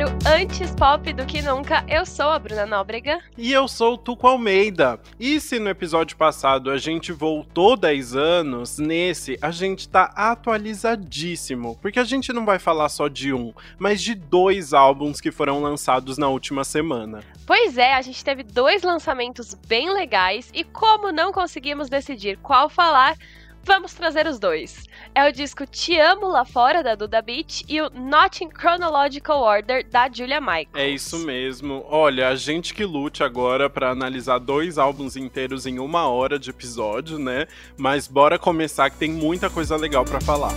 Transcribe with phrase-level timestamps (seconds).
[0.00, 1.84] Antes Pop do que Nunca.
[1.88, 3.18] Eu sou a Bruna Nóbrega.
[3.36, 5.00] E eu sou o Tuco Almeida.
[5.18, 11.76] E se no episódio passado a gente voltou 10 anos, nesse a gente tá atualizadíssimo.
[11.82, 15.60] Porque a gente não vai falar só de um, mas de dois álbuns que foram
[15.60, 17.20] lançados na última semana.
[17.44, 22.68] Pois é, a gente teve dois lançamentos bem legais e como não conseguimos decidir qual
[22.68, 23.16] falar,
[23.68, 24.84] vamos trazer os dois.
[25.14, 29.42] É o disco Te Amo Lá Fora, da Duda Beat, e o Not in Chronological
[29.42, 30.70] Order, da Julia Michaels.
[30.74, 31.84] É isso mesmo.
[31.86, 36.48] Olha, a gente que lute agora para analisar dois álbuns inteiros em uma hora de
[36.48, 37.46] episódio, né?
[37.76, 40.54] Mas bora começar que tem muita coisa legal para falar.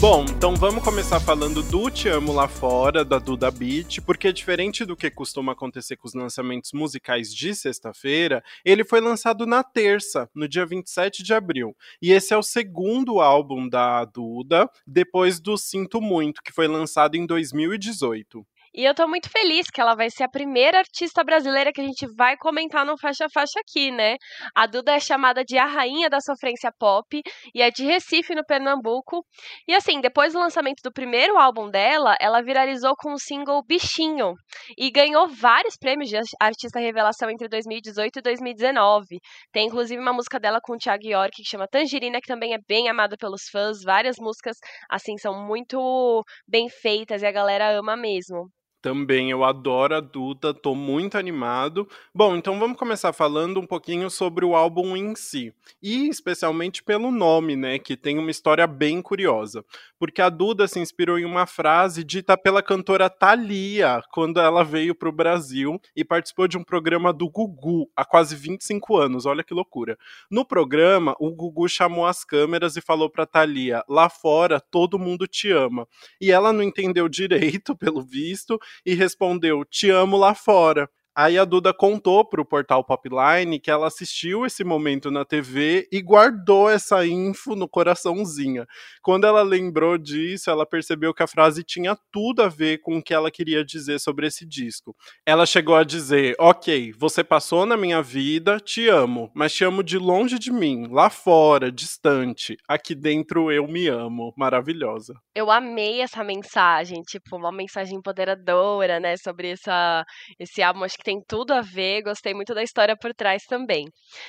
[0.00, 4.82] Bom, então vamos começar falando do Te Amo Lá Fora, da Duda Beat, porque diferente
[4.82, 10.26] do que costuma acontecer com os lançamentos musicais de sexta-feira, ele foi lançado na terça,
[10.34, 11.76] no dia 27 de abril.
[12.00, 17.14] E esse é o segundo álbum da Duda, depois do Sinto Muito, que foi lançado
[17.14, 18.42] em 2018.
[18.72, 21.84] E eu tô muito feliz que ela vai ser a primeira artista brasileira que a
[21.84, 24.14] gente vai comentar no Faixa Faixa aqui, né?
[24.54, 27.20] A Duda é chamada de a rainha da sofrência pop
[27.52, 29.26] e é de Recife, no Pernambuco.
[29.66, 34.34] E assim, depois do lançamento do primeiro álbum dela, ela viralizou com o single Bichinho
[34.78, 39.18] e ganhou vários prêmios de artista revelação entre 2018 e 2019.
[39.52, 42.58] Tem inclusive uma música dela com o Thiago York que chama Tangerina, que também é
[42.68, 43.82] bem amada pelos fãs.
[43.82, 44.56] Várias músicas,
[44.88, 48.48] assim, são muito bem feitas e a galera ama mesmo.
[48.82, 51.86] Também, eu adoro a Duda, tô muito animado.
[52.14, 55.52] Bom, então vamos começar falando um pouquinho sobre o álbum em si.
[55.82, 59.62] E especialmente pelo nome, né, que tem uma história bem curiosa.
[59.98, 64.94] Porque a Duda se inspirou em uma frase dita pela cantora Thalia, quando ela veio
[64.94, 69.26] pro Brasil e participou de um programa do Gugu há quase 25 anos.
[69.26, 69.98] Olha que loucura.
[70.30, 75.26] No programa, o Gugu chamou as câmeras e falou pra Thalia: lá fora todo mundo
[75.26, 75.86] te ama.
[76.18, 80.88] E ela não entendeu direito, pelo visto, e respondeu: Te amo lá fora.
[81.14, 86.00] Aí a Duda contou pro portal Popline que ela assistiu esse momento na TV e
[86.00, 88.64] guardou essa info no coraçãozinho.
[89.02, 93.02] Quando ela lembrou disso, ela percebeu que a frase tinha tudo a ver com o
[93.02, 94.94] que ela queria dizer sobre esse disco.
[95.26, 99.82] Ela chegou a dizer: Ok, você passou na minha vida, te amo, mas te amo
[99.82, 102.56] de longe de mim, lá fora, distante.
[102.68, 104.32] Aqui dentro eu me amo.
[104.36, 105.14] Maravilhosa.
[105.34, 110.04] Eu amei essa mensagem, tipo, uma mensagem empoderadora, né, sobre essa,
[110.38, 110.84] esse álbum.
[111.00, 113.86] Que tem tudo a ver, gostei muito da história por trás também.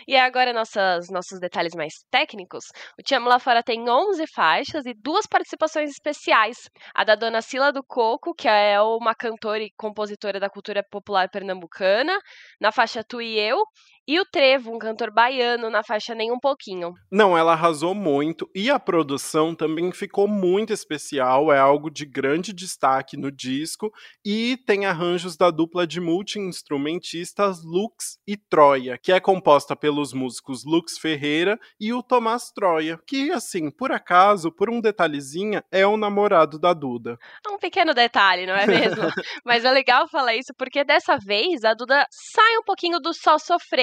[0.08, 2.64] E agora nossas, nossos detalhes mais técnicos.
[2.98, 6.70] O Te Lá Fora tem 11 faixas e duas participações especiais.
[6.96, 11.30] A da Dona Sila do Coco, que é uma cantora e compositora da cultura popular
[11.30, 12.18] pernambucana,
[12.60, 13.62] na faixa Tu e Eu,
[14.08, 16.94] e o Trevo, um cantor baiano, na faixa Nem Um Pouquinho.
[17.12, 22.52] Não, ela arrasou muito e a produção também ficou muito especial, é algo de grande
[22.52, 23.92] destaque no disco
[24.26, 30.66] e tem arranjos da dupla de multi-instrumentistas Lux e Troia, que é composta pelos músicos
[30.66, 35.98] Lux Ferreira e o Tomás Troia, que assim, por acaso, por um detalhezinho, é o
[35.98, 37.18] namorado da Duda.
[37.48, 39.04] Um pequeno detalhe, não é mesmo?
[39.46, 43.38] Mas é legal falar isso porque dessa vez a Duda sai um pouquinho do só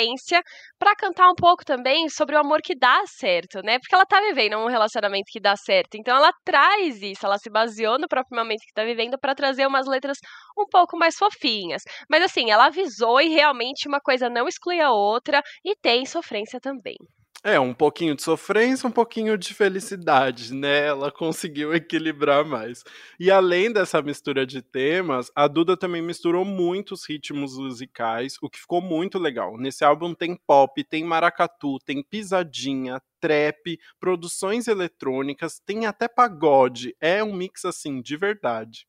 [0.09, 0.43] sofrência
[0.79, 3.79] para cantar um pouco também sobre o amor que dá certo, né?
[3.79, 5.97] Porque ela tá vivendo um relacionamento que dá certo.
[5.97, 9.67] Então ela traz isso, ela se baseou no próprio momento que tá vivendo para trazer
[9.67, 10.19] umas letras
[10.57, 11.83] um pouco mais fofinhas.
[12.09, 16.61] Mas assim, ela avisou e realmente uma coisa não exclui a outra e tem sofrência
[16.61, 16.97] também.
[17.45, 20.87] É, um pouquinho de sofrência, um pouquinho de felicidade, né?
[20.87, 22.83] Ela conseguiu equilibrar mais.
[23.19, 28.59] E além dessa mistura de temas, a Duda também misturou muitos ritmos musicais, o que
[28.59, 29.57] ficou muito legal.
[29.57, 36.97] Nesse álbum tem pop, tem maracatu, tem pisadinha, trap, produções eletrônicas, tem até pagode.
[37.01, 38.88] É um mix assim de verdade.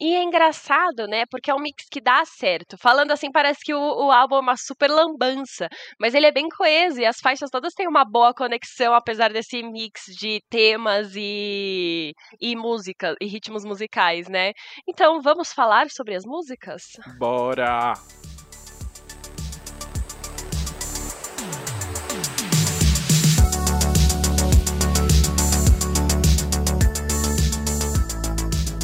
[0.00, 1.24] E é engraçado, né?
[1.30, 2.76] Porque é um mix que dá certo.
[2.78, 5.68] Falando assim, parece que o, o, álbum é uma super lambança.
[5.98, 9.62] Mas ele é bem coeso e as faixas todas têm uma boa conexão, apesar desse
[9.62, 14.52] mix de temas e, e música, e ritmos musicais, né?
[14.88, 16.82] Então, vamos falar sobre as músicas?
[17.18, 17.94] Bora!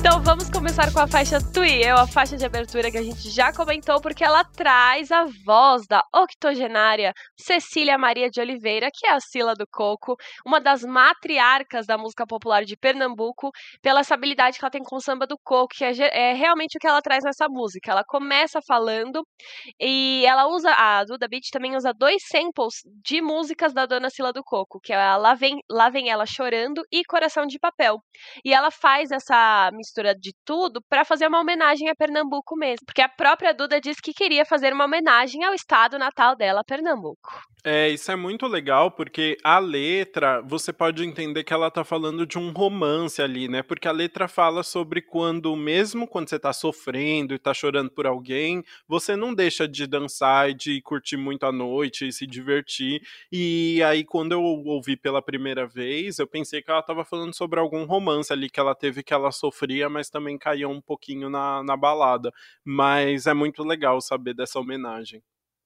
[0.05, 3.31] Então vamos começar com a faixa e Eu, a faixa de abertura que a gente
[3.31, 9.13] já comentou, porque ela traz a voz da octogenária Cecília Maria de Oliveira, que é
[9.13, 14.59] a Sila do Coco, uma das matriarcas da música popular de Pernambuco, pela essa habilidade
[14.59, 15.93] que ela tem com o samba do coco, que é,
[16.31, 17.93] é realmente o que ela traz nessa música.
[17.93, 19.25] Ela começa falando
[19.81, 22.75] e ela usa, a Duda Beat também usa dois samples
[23.05, 26.83] de músicas da Dona Sila do Coco, que é Lá Vem, Lá Vem Ela Chorando
[26.91, 27.99] e Coração de Papel.
[28.45, 32.87] E ela faz essa mistura mistura de tudo para fazer uma homenagem a Pernambuco mesmo.
[32.87, 37.43] Porque a própria Duda disse que queria fazer uma homenagem ao estado natal dela, Pernambuco.
[37.65, 42.27] É, isso é muito legal porque a letra, você pode entender que ela tá falando
[42.27, 43.63] de um romance ali, né?
[43.63, 48.05] Porque a letra fala sobre quando, mesmo quando você tá sofrendo e tá chorando por
[48.05, 53.01] alguém, você não deixa de dançar e de curtir muito a noite e se divertir.
[53.31, 57.61] E aí, quando eu ouvi pela primeira vez, eu pensei que ela tava falando sobre
[57.61, 61.63] algum romance ali que ela teve que ela sofria, mas também caía um pouquinho na,
[61.63, 62.31] na balada.
[62.65, 65.23] Mas é muito legal saber dessa homenagem.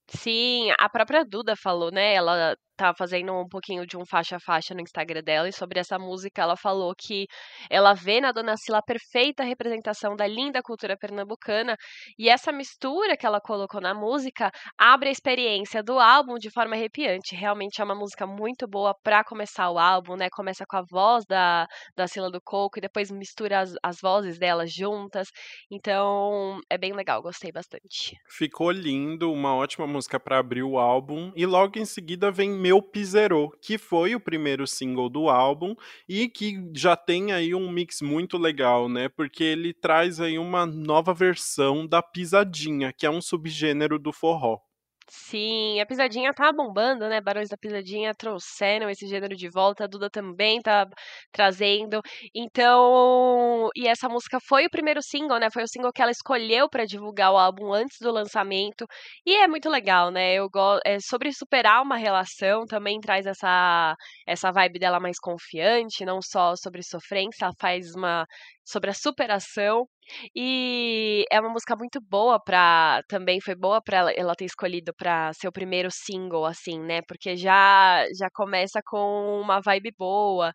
[0.08, 2.14] Sim, a própria Duda falou, né?
[2.14, 5.80] Ela tá fazendo um pouquinho de um faixa a faixa no Instagram dela e sobre
[5.80, 7.26] essa música ela falou que
[7.70, 11.76] ela vê na Dona Sila a perfeita representação da linda cultura pernambucana
[12.18, 16.74] e essa mistura que ela colocou na música abre a experiência do álbum de forma
[16.74, 17.34] arrepiante.
[17.34, 20.28] Realmente é uma música muito boa para começar o álbum, né?
[20.30, 24.38] Começa com a voz da, da Sila do Coco e depois mistura as, as vozes
[24.38, 25.28] delas juntas.
[25.70, 28.16] Então é bem legal, gostei bastante.
[28.28, 32.82] Ficou lindo, uma ótima música para abrir o álbum e logo em seguida vem meu
[32.82, 35.76] Piserô, que foi o primeiro single do álbum
[36.08, 39.08] e que já tem aí um mix muito legal, né?
[39.08, 44.58] Porque ele traz aí uma nova versão da pisadinha, que é um subgênero do forró.
[45.08, 47.20] Sim, a pisadinha tá bombando, né?
[47.20, 50.84] Barões da Pisadinha trouxeram esse gênero de volta, a Duda também tá
[51.30, 52.00] trazendo.
[52.34, 55.48] Então, e essa música foi o primeiro single, né?
[55.48, 58.84] Foi o single que ela escolheu para divulgar o álbum antes do lançamento.
[59.24, 60.34] E é muito legal, né?
[60.34, 63.94] Eu gosto é sobre superar uma relação, também traz essa
[64.26, 68.26] essa vibe dela mais confiante, não só sobre sofrência, ela faz uma
[68.66, 69.88] sobre a superação.
[70.34, 74.92] E é uma música muito boa para também foi boa para ela, ela ter escolhido
[74.94, 77.02] para ser o primeiro single assim, né?
[77.02, 80.52] Porque já já começa com uma vibe boa.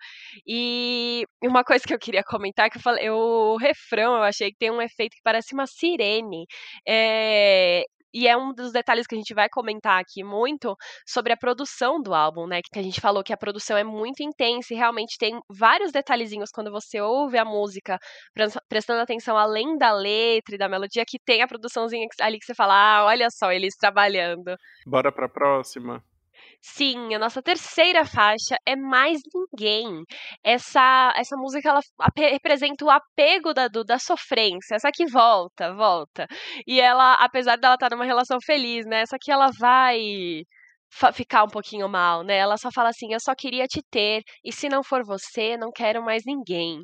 [0.48, 4.58] E uma coisa que eu queria comentar que eu falei, o refrão, eu achei que
[4.58, 6.46] tem um efeito que parece uma sirene.
[6.88, 10.75] É, e é um dos detalhes que a gente vai comentar aqui muito
[11.06, 12.62] sobre a produção do álbum, né?
[12.62, 16.52] Que a gente falou que a produção é muito intensa e realmente tem vários detalhezinhos
[16.52, 17.98] quando você ouve a música,
[18.69, 22.56] prestando atenção além da letra e da melodia, que tem a produçãozinha ali que você
[22.56, 24.56] fala, ah, olha só, eles trabalhando.
[24.86, 26.04] Bora pra próxima.
[26.63, 30.04] Sim, a nossa terceira faixa é Mais Ninguém.
[30.44, 31.81] Essa, essa música ela
[32.18, 36.28] representa o apego da da sofrência, essa que volta, volta.
[36.68, 39.02] E ela, apesar dela estar numa relação feliz, né?
[39.02, 40.44] Essa que ela vai
[41.13, 42.38] ficar um pouquinho mal, né?
[42.38, 45.72] Ela só fala assim: "Eu só queria te ter e se não for você, não
[45.72, 46.84] quero mais ninguém".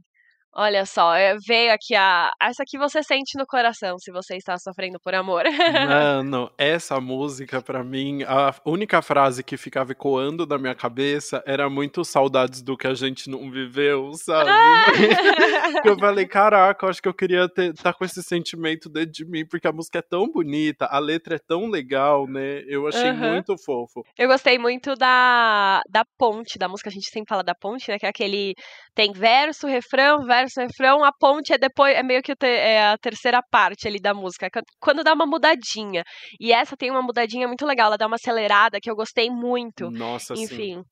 [0.59, 2.31] Olha só, é, veio aqui a.
[2.41, 5.43] Essa que você sente no coração se você está sofrendo por amor.
[5.87, 11.69] Mano, essa música, para mim, a única frase que ficava ecoando na minha cabeça era
[11.69, 14.49] muito saudades do que a gente não viveu, sabe?
[14.49, 14.85] Ah!
[15.85, 19.25] eu falei, caraca, eu acho que eu queria estar tá com esse sentimento dentro de
[19.25, 22.63] mim, porque a música é tão bonita, a letra é tão legal, né?
[22.65, 23.33] Eu achei uhum.
[23.33, 24.03] muito fofo.
[24.17, 27.99] Eu gostei muito da, da ponte, da música, a gente sempre fala da ponte, né?
[27.99, 28.55] Que é aquele.
[28.97, 32.97] Tem verso, refrão, verso refrão, a ponte é depois, é meio que te, é a
[32.97, 34.49] terceira parte ali da música,
[34.79, 36.03] quando dá uma mudadinha.
[36.39, 39.91] E essa tem uma mudadinha muito legal, ela dá uma acelerada que eu gostei muito.
[39.91, 40.77] Nossa, Enfim.
[40.77, 40.83] Sim.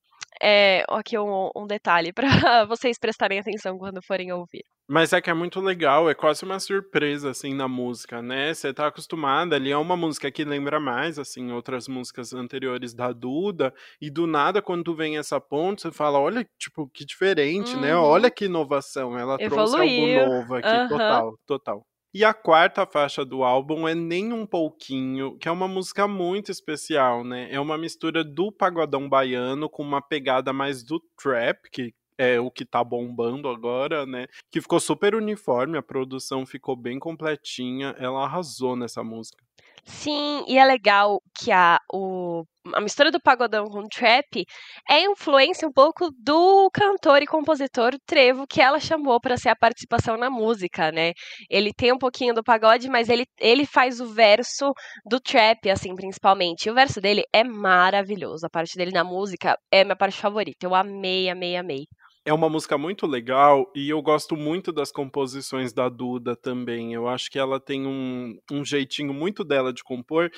[0.42, 2.26] É, aqui um, um detalhe para
[2.66, 4.64] vocês prestarem atenção quando forem ouvir.
[4.88, 8.54] Mas é que é muito legal, é quase uma surpresa, assim, na música, né?
[8.54, 13.10] Você tá acostumada ali, é uma música que lembra mais, assim, outras músicas anteriores da
[13.12, 17.96] Duda, e do nada, quando vem essa ponte, você fala, olha, tipo, que diferente, né?
[17.96, 18.02] uhum.
[18.02, 18.08] né?
[18.08, 19.48] Olha que inovação, ela Evoluiu.
[19.48, 20.88] trouxe algo novo aqui, uhum.
[20.88, 21.86] total, total.
[22.18, 26.50] E a quarta faixa do álbum é Nem Um Pouquinho, que é uma música muito
[26.50, 27.46] especial, né?
[27.52, 32.50] É uma mistura do pagodão baiano com uma pegada mais do trap, que é o
[32.50, 34.28] que tá bombando agora, né?
[34.50, 39.44] Que ficou super uniforme, a produção ficou bem completinha, ela arrasou nessa música.
[39.88, 42.42] Sim, e é legal que a, o,
[42.74, 44.44] a mistura do pagodão com o trap
[44.88, 49.56] é influência um pouco do cantor e compositor Trevo, que ela chamou para ser a
[49.56, 51.12] participação na música, né?
[51.48, 54.72] Ele tem um pouquinho do pagode, mas ele, ele faz o verso
[55.08, 56.66] do trap, assim, principalmente.
[56.66, 58.44] E o verso dele é maravilhoso.
[58.44, 60.66] A parte dele na música é minha parte favorita.
[60.66, 61.86] Eu amei, amei, amei.
[62.28, 66.92] É uma música muito legal e eu gosto muito das composições da Duda também.
[66.92, 70.28] Eu acho que ela tem um, um jeitinho muito dela de compor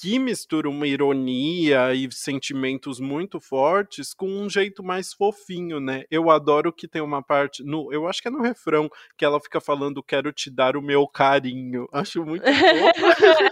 [0.00, 6.04] que mistura uma ironia e sentimentos muito fortes com um jeito mais fofinho, né?
[6.08, 9.40] Eu adoro que tem uma parte, no, eu acho que é no refrão, que ela
[9.40, 11.88] fica falando quero te dar o meu carinho.
[11.98, 12.50] Acho muito bom.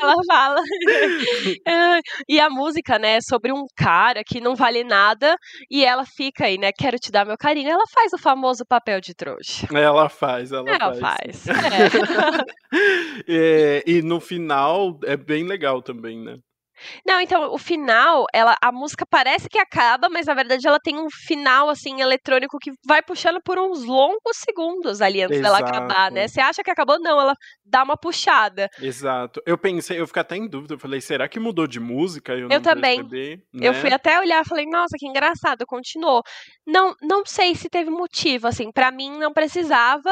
[0.00, 0.60] ela fala.
[2.28, 5.36] e a música, né, é sobre um cara que não vale nada
[5.68, 7.70] e ela fica aí, né, quero te dar meu carinho.
[7.70, 9.66] Ela faz o famoso papel de trouxa.
[9.74, 11.44] Ela faz, ela, ela faz.
[11.44, 11.46] faz.
[13.26, 13.78] É.
[13.78, 16.35] é, e no final é bem legal também, né?
[17.06, 20.98] Não, então, o final, ela, a música parece que acaba, mas na verdade ela tem
[20.98, 25.54] um final, assim, eletrônico que vai puxando por uns longos segundos ali antes Exato.
[25.54, 26.28] dela acabar, né?
[26.28, 26.98] Você acha que acabou?
[27.00, 28.68] Não, ela dá uma puxada.
[28.80, 29.40] Exato.
[29.46, 32.32] Eu pensei, eu fiquei até em dúvida, eu falei, será que mudou de música?
[32.32, 33.06] Eu, eu também.
[33.06, 33.68] Percebi, né?
[33.68, 36.22] Eu fui até olhar e falei, nossa, que engraçado, continuou.
[36.66, 40.10] Não, não sei se teve motivo, assim, para mim não precisava,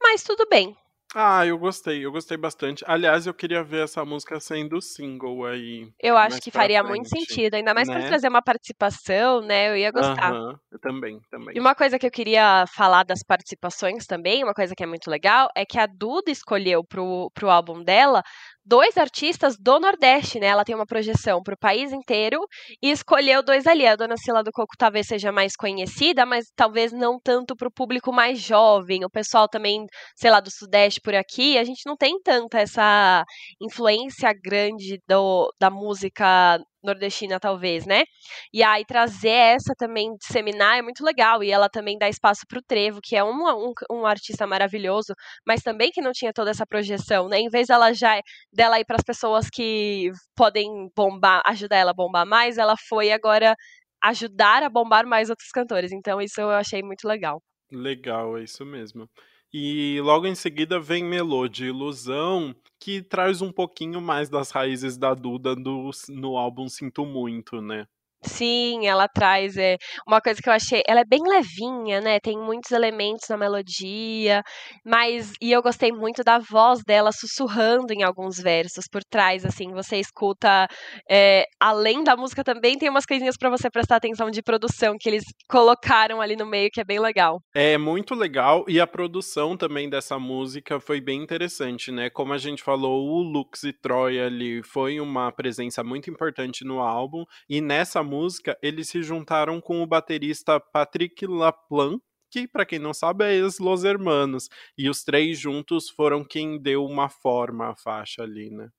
[0.00, 0.76] mas tudo bem.
[1.14, 2.84] Ah, eu gostei, eu gostei bastante.
[2.86, 5.90] Aliás, eu queria ver essa música sendo single aí.
[6.00, 8.06] Eu acho que faria frente, muito sentido, ainda mais né?
[8.06, 9.70] trazer uma participação, né?
[9.70, 10.30] Eu ia gostar.
[10.32, 11.56] Aham, eu também, também.
[11.56, 15.10] E uma coisa que eu queria falar das participações também, uma coisa que é muito
[15.10, 18.22] legal, é que a Duda escolheu pro, pro álbum dela
[18.68, 20.48] dois artistas do Nordeste, né?
[20.48, 22.38] Ela tem uma projeção pro país inteiro
[22.82, 23.86] e escolheu dois ali.
[23.86, 28.12] A Dona Sila do Coco talvez seja mais conhecida, mas talvez não tanto pro público
[28.12, 29.04] mais jovem.
[29.04, 33.24] O pessoal também, sei lá, do Sudeste por aqui, a gente não tem tanta essa
[33.60, 38.04] influência grande do, da música nordestina, talvez, né?
[38.52, 41.42] E aí trazer essa também, disseminar, é muito legal.
[41.42, 45.14] E ela também dá espaço pro Trevo, que é um, um, um artista maravilhoso,
[45.46, 47.38] mas também que não tinha toda essa projeção, né?
[47.38, 48.20] Em vez dela já
[48.52, 53.12] dela ir para as pessoas que podem bombar, ajudar ela a bombar mais, ela foi
[53.12, 53.54] agora
[54.02, 55.92] ajudar a bombar mais outros cantores.
[55.92, 57.42] Então isso eu achei muito legal.
[57.70, 59.08] Legal, é isso mesmo.
[59.52, 64.96] E logo em seguida vem Melô de Ilusão, que traz um pouquinho mais das raízes
[64.98, 67.86] da Duda do, no álbum Sinto Muito, né?
[68.22, 70.82] Sim, ela traz é, uma coisa que eu achei.
[70.86, 72.18] Ela é bem levinha, né?
[72.20, 74.42] Tem muitos elementos na melodia,
[74.84, 75.32] mas.
[75.40, 79.72] E eu gostei muito da voz dela sussurrando em alguns versos por trás, assim.
[79.72, 80.66] Você escuta.
[81.08, 85.08] É, além da música, também tem umas coisinhas para você prestar atenção de produção que
[85.08, 87.40] eles colocaram ali no meio, que é bem legal.
[87.54, 92.10] É muito legal e a produção também dessa música foi bem interessante, né?
[92.10, 96.80] Como a gente falou, o Lux e Troy ali foi uma presença muito importante no
[96.80, 102.00] álbum e nessa música, eles se juntaram com o baterista Patrick Laplan,
[102.30, 104.48] que, para quem não sabe, é ex-Los Hermanos.
[104.76, 108.70] E os três juntos foram quem deu uma forma à faixa ali, né?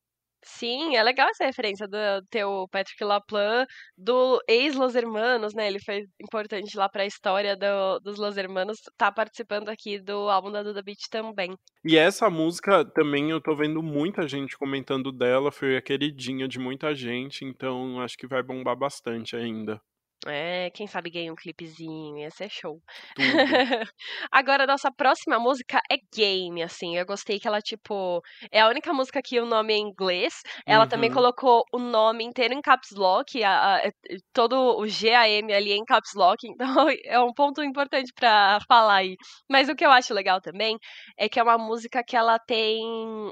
[0.42, 1.98] Sim, é legal essa referência do
[2.30, 3.66] teu Patrick Laplan,
[3.98, 5.68] do ex-Los Hermanos, né?
[5.68, 10.30] Ele foi importante lá para a história do, dos Los Hermanos, tá participando aqui do
[10.30, 11.56] álbum da Duda Beat também.
[11.84, 16.58] E essa música também eu tô vendo muita gente comentando dela, foi a queridinha de
[16.58, 19.82] muita gente, então acho que vai bombar bastante ainda.
[20.28, 22.82] É, quem sabe ganha um clipezinho, ia ser show.
[24.32, 26.98] Agora, nossa próxima música é Game, assim.
[26.98, 28.22] Eu gostei que ela, tipo,
[28.52, 30.34] é a única música que o nome é em inglês.
[30.68, 31.14] Ela também Uhum.
[31.14, 33.92] colocou o nome inteiro em caps lock, a- a-
[34.34, 36.38] todo o GAM ali em caps lock,
[36.84, 39.16] então é um ponto importante pra falar aí.
[39.50, 40.78] Mas o que eu acho legal também
[41.18, 43.32] é que é uma música que ela tem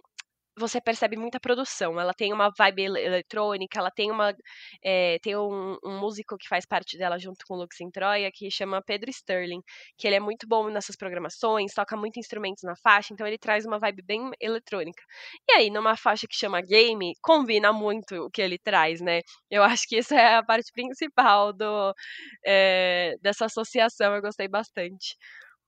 [0.57, 1.99] você percebe muita produção.
[1.99, 4.33] Ela tem uma vibe ele- eletrônica, ela tem uma.
[4.83, 8.31] é, tem um, um músico que faz parte dela junto com o Lux em Troia,
[8.33, 9.61] que chama Pedro Sterling,
[9.97, 13.65] que ele é muito bom nessas programações, toca muito instrumentos na faixa, então ele traz
[13.65, 15.01] uma vibe bem eletrônica.
[15.49, 19.21] E aí, numa faixa que chama Game, combina muito o que ele traz, né?
[19.49, 21.93] Eu acho que isso é a parte principal do,
[22.45, 25.15] é, dessa associação, eu gostei bastante.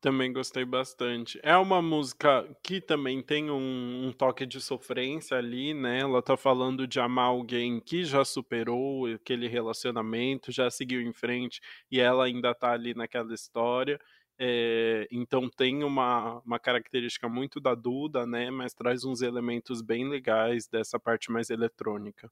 [0.01, 1.37] Também gostei bastante.
[1.43, 5.99] É uma música que também tem um, um toque de sofrência ali, né?
[5.99, 11.59] Ela tá falando de amar alguém que já superou aquele relacionamento, já seguiu em frente
[11.91, 13.99] e ela ainda tá ali naquela história.
[14.37, 18.49] É, então tem uma, uma característica muito da Duda, né?
[18.49, 22.31] Mas traz uns elementos bem legais dessa parte mais eletrônica.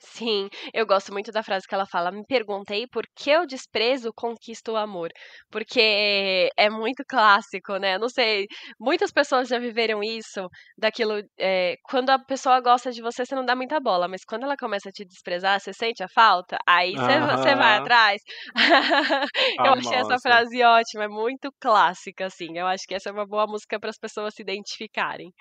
[0.00, 2.12] Sim, eu gosto muito da frase que ela fala.
[2.12, 5.10] Me perguntei por que o desprezo conquista o amor.
[5.50, 7.98] Porque é muito clássico, né?
[7.98, 8.46] Não sei,
[8.78, 11.20] muitas pessoas já viveram isso, daquilo.
[11.38, 14.56] é, quando a pessoa gosta de você, você não dá muita bola, mas quando ela
[14.56, 18.22] começa a te desprezar, você sente a falta, aí você, vai atrás.
[19.64, 20.22] eu achei essa Famosa.
[20.22, 22.56] frase ótima, é muito clássica, assim.
[22.56, 25.32] Eu acho que essa é uma boa música para as pessoas se identificarem.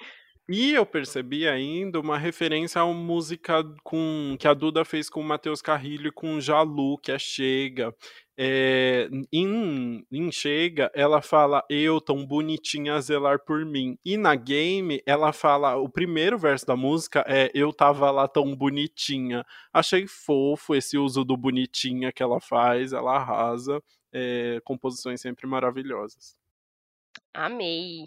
[0.50, 5.20] E eu percebi ainda uma referência a uma música com, que a Duda fez com
[5.20, 7.94] o Matheus Carrilho e com o Jalu, que é Chega.
[8.38, 13.98] É, em, em Chega, ela fala eu tão bonitinha a zelar por mim.
[14.06, 18.56] E na game, ela fala, o primeiro verso da música é eu tava lá tão
[18.56, 19.46] bonitinha.
[19.74, 23.84] Achei fofo esse uso do bonitinha que ela faz, ela arrasa.
[24.13, 26.37] É, composições sempre maravilhosas.
[27.34, 28.05] Amei.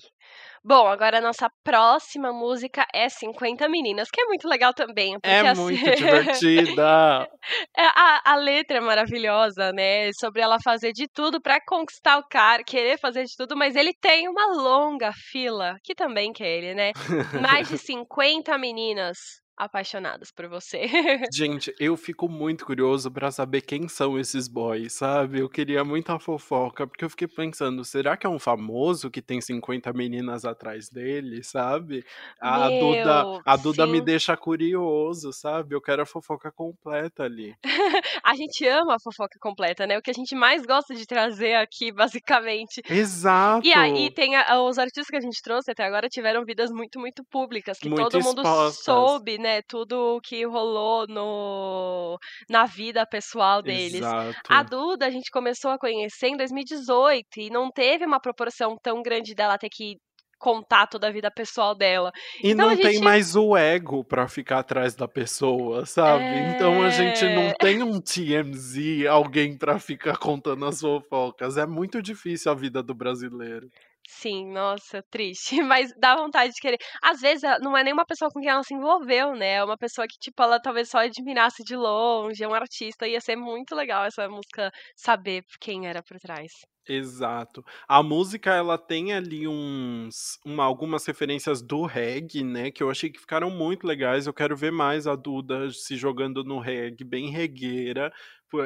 [0.62, 5.14] Bom, agora a nossa próxima música é 50 Meninas, que é muito legal também.
[5.14, 5.62] Porque, é assim...
[5.62, 7.28] muito divertida.
[7.76, 10.10] É, a, a letra é maravilhosa, né?
[10.20, 13.94] Sobre ela fazer de tudo para conquistar o cara, querer fazer de tudo, mas ele
[14.00, 16.92] tem uma longa fila, que também quer ele, né?
[17.40, 19.16] Mais de 50 meninas
[19.60, 20.86] apaixonadas por você.
[21.32, 25.40] Gente, eu fico muito curioso para saber quem são esses boys, sabe?
[25.40, 29.20] Eu queria muito a fofoca, porque eu fiquei pensando, será que é um famoso que
[29.20, 32.02] tem 50 meninas atrás dele, sabe?
[32.40, 35.74] A Meu, Duda, a Duda me deixa curioso, sabe?
[35.74, 37.54] Eu quero a fofoca completa ali.
[38.24, 39.98] a gente ama a fofoca completa, né?
[39.98, 42.80] O que a gente mais gosta de trazer aqui, basicamente.
[42.88, 43.66] Exato.
[43.66, 46.98] E aí tem a, os artistas que a gente trouxe até agora tiveram vidas muito,
[46.98, 49.49] muito públicas, que muito todo mundo soube, né?
[49.50, 53.94] Né, tudo o que rolou no, na vida pessoal deles.
[53.94, 54.38] Exato.
[54.48, 59.02] A Duda a gente começou a conhecer em 2018 e não teve uma proporção tão
[59.02, 59.96] grande dela ter que
[60.38, 62.10] contar toda a vida pessoal dela.
[62.42, 62.88] E então, não gente...
[62.88, 66.24] tem mais o ego para ficar atrás da pessoa, sabe?
[66.24, 66.52] É...
[66.52, 67.54] Então a gente não é.
[67.54, 71.58] tem um TMZ, alguém para ficar contando as fofocas.
[71.58, 73.68] É muito difícil a vida do brasileiro.
[74.12, 75.56] Sim, nossa, triste.
[75.64, 76.78] Mas dá vontade de querer.
[77.02, 79.54] Às vezes não é nenhuma pessoa com quem ela se envolveu, né?
[79.54, 83.06] É uma pessoa que, tipo, ela talvez só admirasse de longe, é um artista.
[83.06, 86.50] Ia ser muito legal essa música saber quem era por trás.
[86.88, 87.62] Exato.
[87.86, 93.10] A música ela tem ali uns uma, algumas referências do reggae, né, que eu achei
[93.10, 94.26] que ficaram muito legais.
[94.26, 98.10] Eu quero ver mais a Duda se jogando no reggae, bem regueira.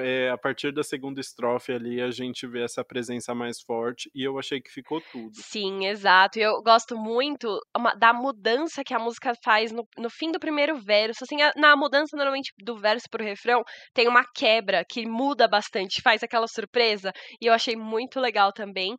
[0.03, 4.23] É, a partir da segunda estrofe ali a gente vê essa presença mais forte e
[4.23, 5.31] eu achei que ficou tudo.
[5.35, 6.39] Sim, exato.
[6.39, 7.59] Eu gosto muito
[7.99, 11.25] da mudança que a música faz no, no fim do primeiro verso.
[11.25, 13.63] Assim, na mudança normalmente do verso pro refrão
[13.93, 18.97] tem uma quebra que muda bastante, faz aquela surpresa e eu achei muito legal também.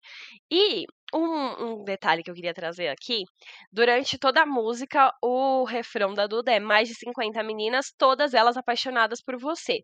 [0.51, 3.23] E um, um, detalhe que eu queria trazer aqui:
[3.71, 8.57] durante toda a música, o refrão da Duda é mais de 50 meninas, todas elas
[8.57, 9.79] apaixonadas por você.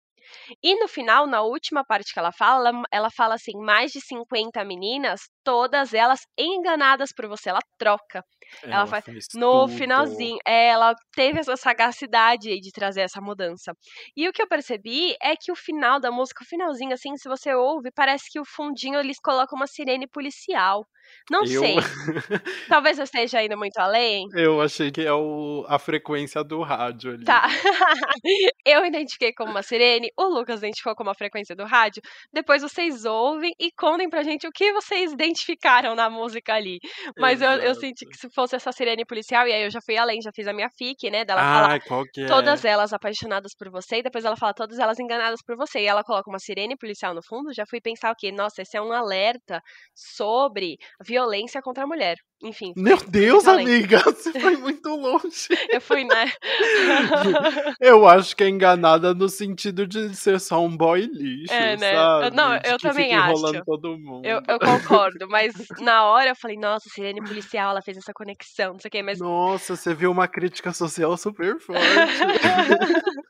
[0.64, 4.64] E no final, na última parte que ela fala, ela fala assim: mais de 50
[4.66, 7.50] meninas, todas elas enganadas por você.
[7.50, 8.24] Ela troca.
[8.64, 9.06] Ela, ela faz
[9.36, 9.78] no tudo.
[9.78, 10.38] finalzinho.
[10.46, 13.74] É, ela teve essa sagacidade de trazer essa mudança.
[14.16, 17.30] E o que eu percebi é que o final da música, o finalzinho, assim, se
[17.30, 20.86] você ouve, parece que o fundinho eles colocam uma sirene policial.
[21.30, 21.60] Não eu...
[21.60, 21.76] sei.
[22.68, 24.28] Talvez eu esteja indo muito além.
[24.34, 25.66] Eu achei que é o...
[25.68, 27.26] a frequência do rádio ali.
[27.26, 27.48] Tá.
[28.66, 32.02] eu identifiquei como uma sirene, o Lucas identificou como a frequência do rádio.
[32.32, 36.80] Depois vocês ouvem e contem pra gente o que vocês identificaram na música ali.
[37.18, 39.98] Mas eu, eu, senti que se fosse essa sirene policial, e aí eu já fui
[39.98, 41.26] além, já fiz a minha fic, né?
[41.26, 42.26] Dela ah, falar qual que é?
[42.26, 45.80] todas elas apaixonadas por você, e depois ela fala todas elas enganadas por você.
[45.80, 48.32] E ela coloca uma sirene policial no fundo, já fui pensar o quê?
[48.32, 49.62] Nossa, esse é um alerta
[49.96, 52.18] sobre violência contra a mulher.
[52.44, 52.74] Enfim.
[52.76, 55.48] Meu Deus, amiga, você foi muito longe.
[55.70, 56.32] eu fui, né?
[57.80, 61.94] eu acho que é enganada no sentido de ser só um boy lixo, é, né?
[61.94, 62.36] sabe?
[62.36, 63.64] Não, eu também acho.
[63.64, 64.26] todo mundo.
[64.26, 68.74] Eu, eu, concordo, mas na hora eu falei, nossa, Sirene policial, ela fez essa conexão,
[68.74, 69.20] não sei o quê, mas...
[69.20, 71.82] Nossa, você viu uma crítica social super forte.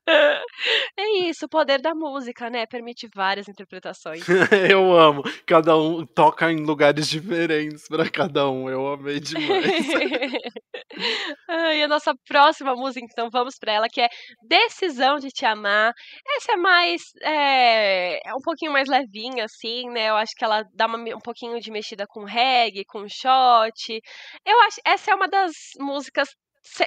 [0.97, 2.65] é isso, o poder da música, né?
[2.65, 4.23] Permite várias interpretações.
[4.69, 5.23] eu amo.
[5.45, 8.69] Cada um toca em lugares diferentes para cada um.
[8.69, 9.87] Eu amo amei demais.
[11.75, 14.09] e a nossa próxima música, então, vamos para ela, que é
[14.47, 15.93] Decisão de Te Amar.
[16.37, 17.01] Essa é mais.
[17.21, 20.09] É, é um pouquinho mais levinha, assim, né?
[20.09, 24.01] Eu acho que ela dá uma, um pouquinho de mexida com reggae, com shot.
[24.45, 24.79] Eu acho.
[24.85, 26.29] Essa é uma das músicas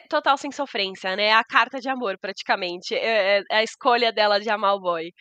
[0.09, 1.33] total sem sofrência, né?
[1.33, 2.95] A carta de amor, praticamente.
[2.95, 5.13] É, é a escolha dela de amar o boy.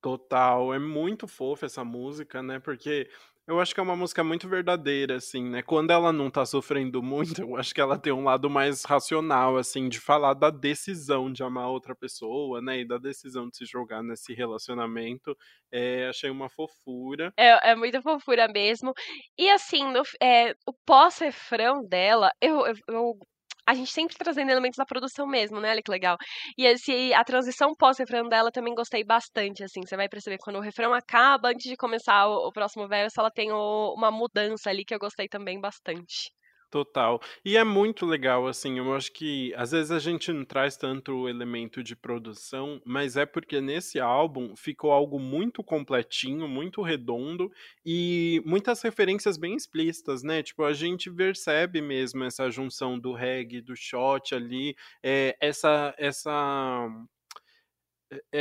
[0.00, 2.60] Total, é muito fofa essa música, né?
[2.60, 3.08] Porque
[3.46, 5.62] eu acho que é uma música muito verdadeira, assim, né?
[5.62, 9.56] Quando ela não tá sofrendo muito, eu acho que ela tem um lado mais racional,
[9.56, 12.80] assim, de falar da decisão de amar outra pessoa, né?
[12.80, 15.36] E da decisão de se jogar nesse relacionamento.
[15.70, 17.32] É, achei uma fofura.
[17.36, 18.94] É, é muita fofura mesmo.
[19.38, 23.18] E assim, no, é, o pós-refrão dela, eu, eu, eu
[23.66, 25.70] a gente sempre trazendo elementos da produção mesmo, né?
[25.70, 26.16] Olha que legal.
[26.58, 29.80] E esse, a transição pós-refrão dela também gostei bastante, assim.
[29.86, 33.30] Você vai perceber quando o refrão acaba, antes de começar o, o próximo verso, ela
[33.30, 36.30] tem o, uma mudança ali que eu gostei também bastante.
[36.74, 37.20] Total.
[37.44, 41.12] E é muito legal, assim, eu acho que às vezes a gente não traz tanto
[41.12, 47.48] o elemento de produção, mas é porque nesse álbum ficou algo muito completinho, muito redondo
[47.86, 50.42] e muitas referências bem explícitas, né?
[50.42, 56.88] Tipo, a gente percebe mesmo essa junção do reggae, do shot ali, é, essa, essa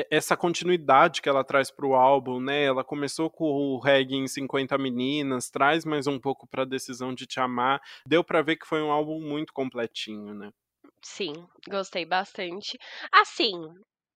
[0.10, 2.64] essa continuidade que ela traz para o álbum, né?
[2.64, 7.14] Ela começou com o reggae em 50 meninas, traz mais um pouco para a decisão
[7.14, 7.82] de te amar.
[8.06, 10.52] Deu para ver que foi um álbum muito completinho, né?
[11.02, 11.34] Sim,
[11.70, 12.78] gostei bastante.
[13.12, 13.54] Assim,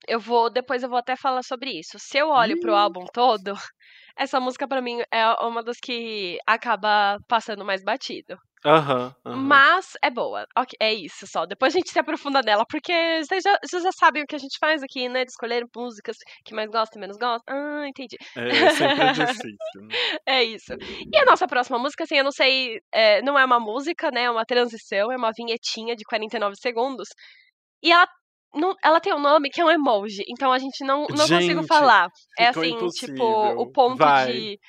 [0.08, 1.98] eu vou depois eu vou até falar sobre isso.
[2.00, 3.54] Se eu olho para o álbum todo,
[4.17, 8.38] essa música para mim é uma das que acaba passando mais batido.
[8.65, 9.36] Aham, aham.
[9.36, 10.46] Mas é boa.
[10.58, 11.46] Ok, é isso só.
[11.46, 12.91] Depois a gente se aprofunda nela, porque
[13.24, 15.24] vocês já, vocês já sabem o que a gente faz aqui, né?
[15.24, 17.43] De escolher músicas que mais gosta e menos gosta.
[17.48, 18.17] Ah, entendi.
[18.36, 19.82] É, sempre é difícil.
[19.82, 19.96] Né?
[20.26, 20.74] É isso.
[21.13, 24.24] E a nossa próxima música, assim, eu não sei, é, não é uma música, né?
[24.24, 27.10] É uma transição, é uma vinhetinha de 49 segundos.
[27.84, 28.08] E ela
[28.56, 31.62] não, ela tem um nome que é um emoji, então a gente não, não consigo
[31.62, 32.10] Gente, falar.
[32.38, 33.60] É assim, tipo, impossível.
[33.60, 34.32] o ponto Vai.
[34.32, 34.60] de.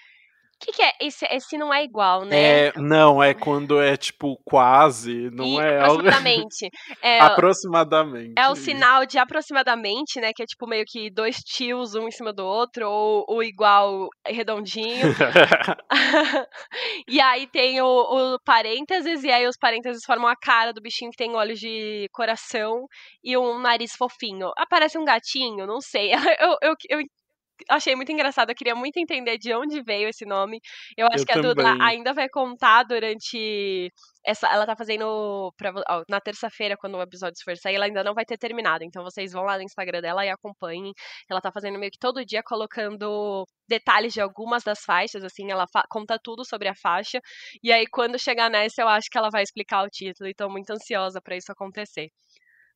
[0.61, 0.90] O que, que é?
[1.01, 2.66] Esse, esse não é igual, né?
[2.66, 6.71] É, não, é quando é tipo quase, não E é aproximadamente.
[7.01, 8.35] É, Aproximadamente.
[8.37, 10.33] é o sinal de aproximadamente, né?
[10.35, 14.09] Que é tipo meio que dois tios um em cima do outro, ou o igual
[14.27, 15.07] redondinho.
[17.09, 21.12] e aí tem o, o parênteses, e aí os parênteses formam a cara do bichinho
[21.12, 22.87] que tem olhos de coração
[23.23, 24.51] e um nariz fofinho.
[24.57, 26.12] Aparece um gatinho, não sei.
[26.12, 26.99] Eu, eu, eu
[27.71, 30.61] achei muito engraçado, eu queria muito entender de onde veio esse nome.
[30.97, 31.79] Eu acho Eu que a Duda também.
[31.81, 33.90] ainda vai contar durante.
[34.25, 38.05] Essa, ela tá fazendo pra ó, na terça-feira, quando o episódio for sair, ela ainda
[38.05, 38.85] não vai ter terminado.
[38.85, 40.92] Então vocês vão lá no Instagram dela e acompanhem.
[41.31, 45.66] Ela tá fazendo meio que todo dia colocando detalhes de algumas das faixas, assim, ela
[45.73, 47.21] fa- conta tudo sobre a faixa.
[47.62, 50.29] E aí, quando chegar nessa, eu acho que ela vai explicar o título.
[50.29, 52.09] E tô muito ansiosa pra isso acontecer.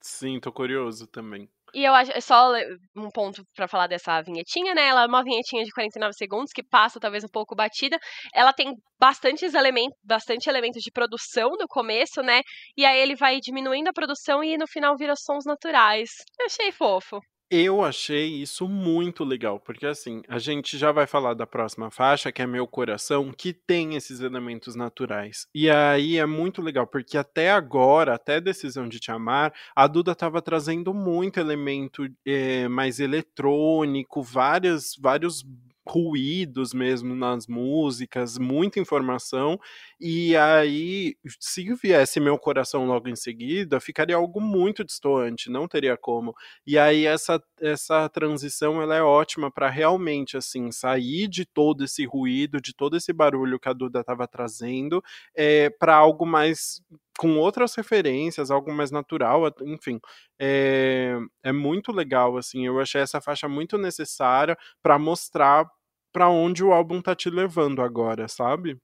[0.01, 1.49] Sim, tô curioso também.
[1.75, 2.53] E eu acho, é só
[2.97, 4.89] um ponto pra falar dessa vinhetinha, né?
[4.89, 7.99] Ela é uma vinhetinha de 49 segundos que passa talvez um pouco batida.
[8.35, 12.43] Ela tem bastantes elementos, bastante elementos de produção no começo, né?
[12.77, 16.11] E aí ele vai diminuindo a produção e no final vira sons naturais.
[16.39, 17.21] Eu achei fofo.
[17.55, 22.33] Eu achei isso muito legal, porque assim, a gente já vai falar da próxima faixa,
[22.33, 25.47] que é Meu Coração, que tem esses elementos naturais.
[25.55, 30.12] E aí é muito legal, porque até agora, até Decisão de Te Amar, a Duda
[30.12, 35.45] estava trazendo muito elemento eh, mais eletrônico, várias, vários
[35.87, 39.59] ruídos mesmo nas músicas, muita informação.
[40.01, 45.97] E aí, se viesse Meu Coração logo em seguida, ficaria algo muito distoante, não teria
[45.97, 46.35] como.
[46.66, 52.05] E aí essa, essa transição ela é ótima para realmente assim sair de todo esse
[52.05, 55.03] ruído, de todo esse barulho que a Duda estava trazendo,
[55.35, 56.81] é, para algo mais
[57.18, 60.01] com outras referências, algo mais natural, at- enfim,
[60.40, 62.66] é, é muito legal assim.
[62.66, 65.66] Eu achei essa faixa muito necessária para mostrar
[66.12, 68.79] para onde o álbum tá te levando agora, sabe?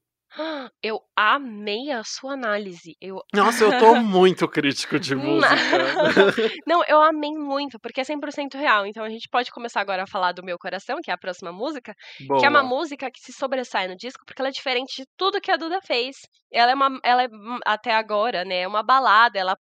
[0.81, 2.95] Eu amei a sua análise.
[3.01, 5.47] Eu Nossa, eu tô muito crítico de música.
[6.67, 8.85] Não, eu amei muito, porque é 100% real.
[8.85, 11.51] Então a gente pode começar agora a falar do Meu Coração, que é a próxima
[11.51, 12.77] música, que é uma Boa.
[12.77, 15.79] música que se sobressai no disco, porque ela é diferente de tudo que a Duda
[15.81, 16.17] fez.
[16.51, 19.55] Ela é uma, ela é hum, até agora, né, é uma balada, ela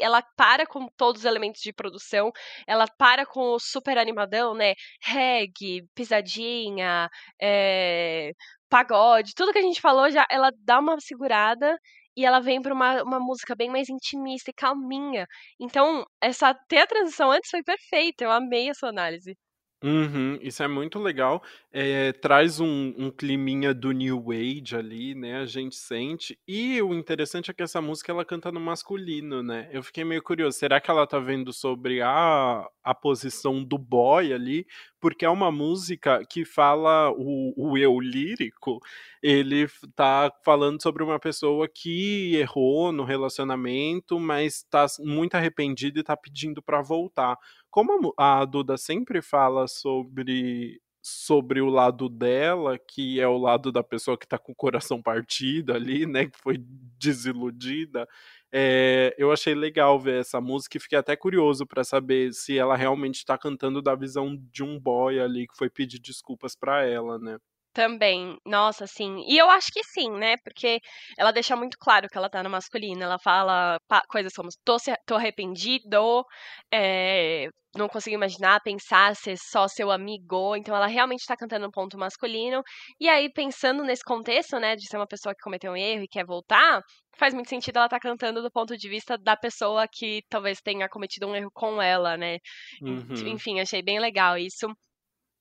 [0.00, 2.30] ela para com todos os elementos de produção,
[2.68, 4.74] ela para com o super animadão, né?
[5.02, 7.08] Reggae, pisadinha,
[7.40, 8.30] é,
[8.72, 11.78] pagode, tudo que a gente falou já, ela dá uma segurada
[12.16, 15.26] e ela vem pra uma, uma música bem mais intimista e calminha.
[15.60, 18.24] Então, essa ter a transição antes foi perfeita.
[18.24, 19.36] Eu amei a sua análise.
[19.84, 21.42] Uhum, isso é muito legal.
[21.72, 25.38] Eh, traz um, um climinha do New Age ali, né?
[25.40, 26.38] A gente sente.
[26.46, 29.68] E o interessante é que essa música ela canta no masculino, né?
[29.72, 30.56] Eu fiquei meio curioso.
[30.56, 34.64] Será que ela tá vendo sobre a, a posição do boy ali?
[35.00, 38.78] Porque é uma música que fala o, o eu lírico.
[39.20, 39.66] Ele
[39.96, 46.16] tá falando sobre uma pessoa que errou no relacionamento, mas tá muito arrependida e tá
[46.16, 47.36] pedindo pra voltar.
[47.72, 53.82] Como a Duda sempre fala sobre sobre o lado dela, que é o lado da
[53.82, 56.58] pessoa que tá com o coração partido ali, né, que foi
[56.98, 58.06] desiludida,
[58.52, 62.76] eh, eu achei legal ver essa música e fiquei até curioso pra saber se ela
[62.76, 67.18] realmente tá cantando da visão de um boy ali que foi pedir desculpas pra ela,
[67.18, 67.38] né.
[67.72, 69.24] Também, nossa, sim.
[69.26, 70.36] E eu acho que sim, né?
[70.44, 70.78] Porque
[71.18, 73.02] ela deixa muito claro que ela tá no masculino.
[73.02, 76.22] Ela fala coisas como: tô, tô arrependido,
[76.70, 80.54] é, não consigo imaginar, pensar ser só seu amigo.
[80.54, 82.62] Então ela realmente tá cantando um ponto masculino.
[83.00, 86.08] E aí, pensando nesse contexto, né, de ser uma pessoa que cometeu um erro e
[86.08, 86.82] quer voltar,
[87.16, 90.88] faz muito sentido ela tá cantando do ponto de vista da pessoa que talvez tenha
[90.90, 92.36] cometido um erro com ela, né?
[92.82, 93.28] Uhum.
[93.28, 94.66] Enfim, achei bem legal isso.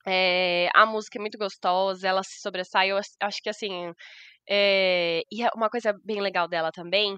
[0.08, 2.92] É, a música é muito gostosa, ela se sobressai.
[2.92, 3.92] Eu acho que assim.
[4.50, 7.16] É, e uma coisa bem legal dela também,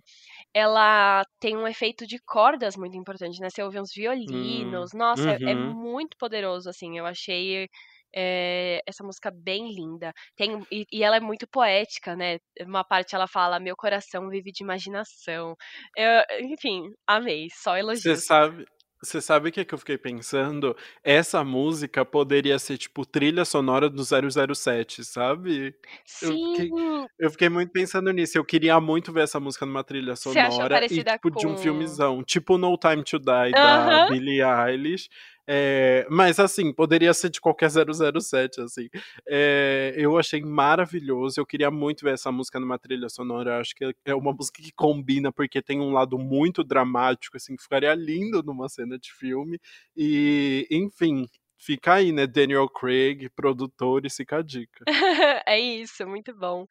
[0.54, 3.50] ela tem um efeito de cordas muito importante, né?
[3.50, 5.74] Você ouve uns violinos, hum, nossa, é, é, uhum.
[5.74, 6.98] muito poderoso, assim.
[6.98, 7.67] Eu achei
[8.15, 10.13] é, essa música bem linda.
[10.36, 12.38] Tem, e, e, ela é muito poética, né?
[12.62, 15.56] Uma parte ela fala: Meu coração vive de imaginação.
[15.98, 18.04] Eu, enfim, amei, só elogios.
[18.04, 18.65] Você sabe,
[19.04, 20.76] você sabe o que, que eu fiquei pensando?
[21.04, 25.76] Essa música poderia ser, tipo, trilha sonora do 007, sabe?
[26.22, 27.08] Eu fiquei, Sim!
[27.20, 28.38] eu fiquei muito pensando nisso.
[28.38, 31.58] Eu queria muito ver essa música numa trilha sonora e, tipo, de um com.
[31.58, 32.24] filmezão.
[32.24, 34.08] Tipo No Time to Die, da Aham.
[34.08, 35.10] Billie Eilish.
[35.47, 38.89] É, mas assim, poderia ser de qualquer 007, assim.
[39.27, 41.39] É, eu achei maravilhoso.
[41.39, 43.60] Eu queria muito ver essa música numa trilha sonora.
[43.60, 47.63] Acho que é uma música que combina, porque tem um lado muito dramático, assim, que
[47.63, 49.60] ficaria lindo numa cena de filme.
[49.95, 51.27] E, enfim,
[51.58, 52.27] fica aí, né?
[52.27, 54.84] Daniel Craig, produtor, e fica a dica.
[55.47, 56.65] é isso, muito bom.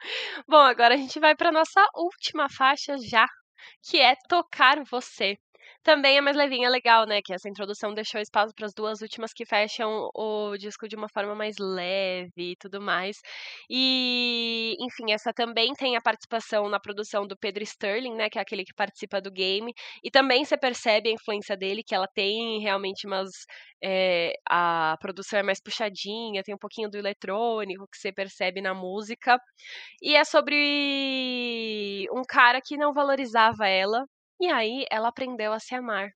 [0.48, 3.26] Bom, agora a gente vai para nossa última faixa já,
[3.82, 5.36] que é Tocar Você.
[5.84, 7.20] Também é mais levinha, legal, né?
[7.20, 11.08] Que essa introdução deixou espaço para as duas últimas que fecham o disco de uma
[11.08, 13.16] forma mais leve e tudo mais.
[13.68, 18.30] E, enfim, essa também tem a participação na produção do Pedro Sterling, né?
[18.30, 19.72] Que é aquele que participa do game.
[20.04, 23.30] E também você percebe a influência dele, que ela tem realmente umas.
[23.84, 28.72] É, a produção é mais puxadinha, tem um pouquinho do eletrônico que você percebe na
[28.72, 29.36] música.
[30.00, 34.04] E é sobre um cara que não valorizava ela,
[34.40, 36.12] e aí ela aprendeu a se amar.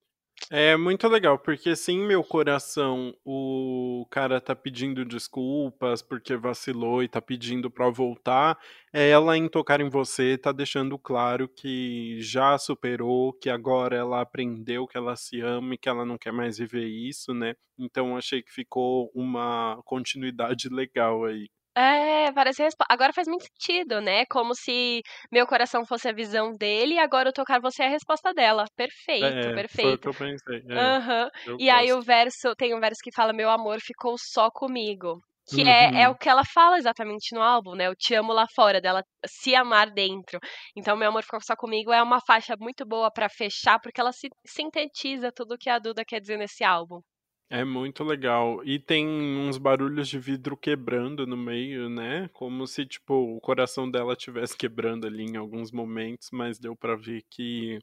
[0.49, 7.07] É muito legal, porque sim, meu coração, o cara tá pedindo desculpas porque vacilou e
[7.09, 8.57] tá pedindo pra voltar.
[8.93, 14.21] É ela em tocar em você, tá deixando claro que já superou, que agora ela
[14.21, 17.55] aprendeu que ela se ama e que ela não quer mais viver isso, né?
[17.77, 21.49] Então achei que ficou uma continuidade legal aí.
[21.77, 26.51] É, parece respo agora faz muito sentido, né, como se meu coração fosse a visão
[26.57, 28.65] dele e agora o tocar você é a resposta dela.
[28.75, 30.09] Perfeito, É, foi o que perfeito.
[30.09, 30.63] eu pensei.
[30.69, 31.29] É, Aham.
[31.45, 32.03] eu E aí o gosto.
[32.03, 35.19] verso tem um verso que fala: "Meu amor ficou só comigo",
[35.53, 36.17] que é é o Uhum.
[36.17, 39.91] que ela fala exatamente no álbum, né, "Eu te amo lá fora", dela se amar
[39.91, 40.39] dentro.
[40.77, 44.13] Então "Meu amor ficou só comigo" é uma faixa muito boa pra fechar, porque ela
[44.13, 47.01] si sintetiza tudo o que a Duda quer dizer nesse álbum.
[47.49, 48.61] É muito legal.
[48.65, 52.29] E tem uns barulhos de vidro quebrando no meio, né?
[52.33, 56.95] Como se, tipo, o coração dela estivesse quebrando ali em alguns momentos, mas deu pra
[56.95, 57.79] ver que.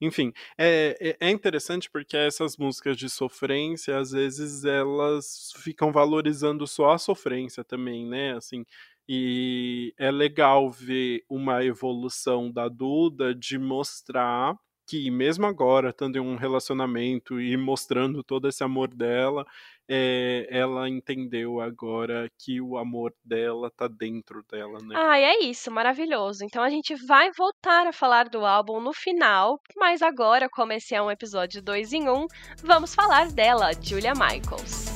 [0.00, 6.66] Enfim, é, é é interessante porque essas músicas de sofrência, às vezes, elas ficam valorizando
[6.66, 8.34] só a sofrência também, né?
[8.36, 8.64] Assim,
[9.08, 16.20] e é legal ver uma evolução da Duda de mostrar que mesmo agora, estando em
[16.20, 19.46] um relacionamento e mostrando todo esse amor dela,
[19.88, 24.94] eh, ela entendeu agora que o amor dela tá dentro dela, né.
[24.96, 26.44] Ai, é isso, maravilhoso.
[26.44, 30.94] Então a gente vai voltar a falar do álbum no final, mas agora, como esse
[30.94, 32.26] é um episódio 2 em 1,
[32.62, 34.93] vamos falar dela, Julia Michaels.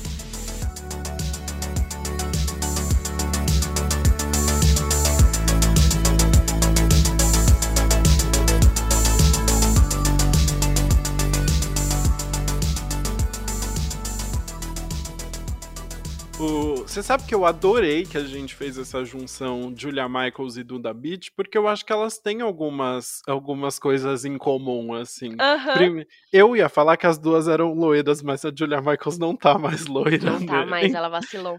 [16.89, 20.93] Você sabe que eu adorei que a gente fez essa junção Julia Michaels e Duda
[20.95, 25.37] Beat, porque eu acho que elas têm algumas algumas coisas em comum, assim.
[25.75, 29.59] Prime eu ia falar que as 2 eram loiras, mas a Julia Michaels não tá
[29.59, 30.67] mais loira, Não tá né.
[30.67, 31.59] mais, ela vacilou.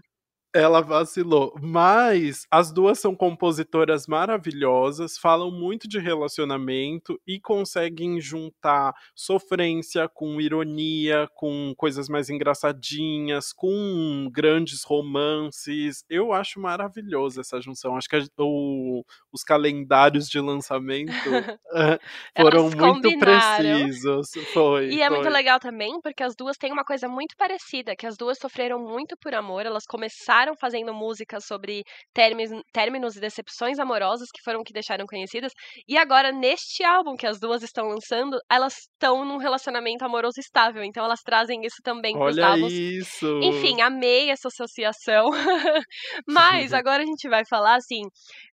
[0.52, 8.92] Ela vacilou, mas as 2 são compositoras maravilhosas, falam muito de relacionamento e conseguem juntar
[9.14, 16.04] sofrência com ironia, com coisas mais engraçadinhas, com grandes romances.
[16.10, 21.12] Eu acho maravilhoso essa junção, acho que o os calendários de lançamento,
[22.36, 24.30] foram muito precisos.
[24.52, 25.32] Foi, E é muito foi.
[25.32, 29.16] legal também, porque as 2 têm uma coisa muito parecida, que as 2 sofreram muito
[29.16, 31.82] por amor, elas começaram começaram fazendo músicas sobre
[32.14, 35.52] términos, términos e decepções amorosas, que foram que deixaram conhecidas.
[35.88, 40.82] E agora, neste álbum que as duas estão lançando, elas estão num relacionamento amoroso estável.
[40.82, 42.72] Então elas trazem isso também pros Olha álbuns.
[42.72, 43.40] isso!
[43.42, 45.26] Enfim, amei essa associação.
[46.26, 48.02] Mas agora a gente vai falar assim.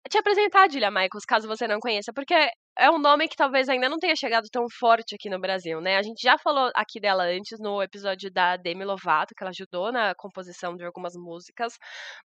[0.09, 2.35] Te apresentar a Julia Michaels, caso você não conheça, porque
[2.77, 5.97] é um nome que talvez ainda não tenha chegado tão forte aqui no Brasil, né?
[5.97, 9.91] A gente já falou aqui dela antes no episódio da Demi Lovato, que ela ajudou
[9.91, 11.73] na composição de algumas músicas.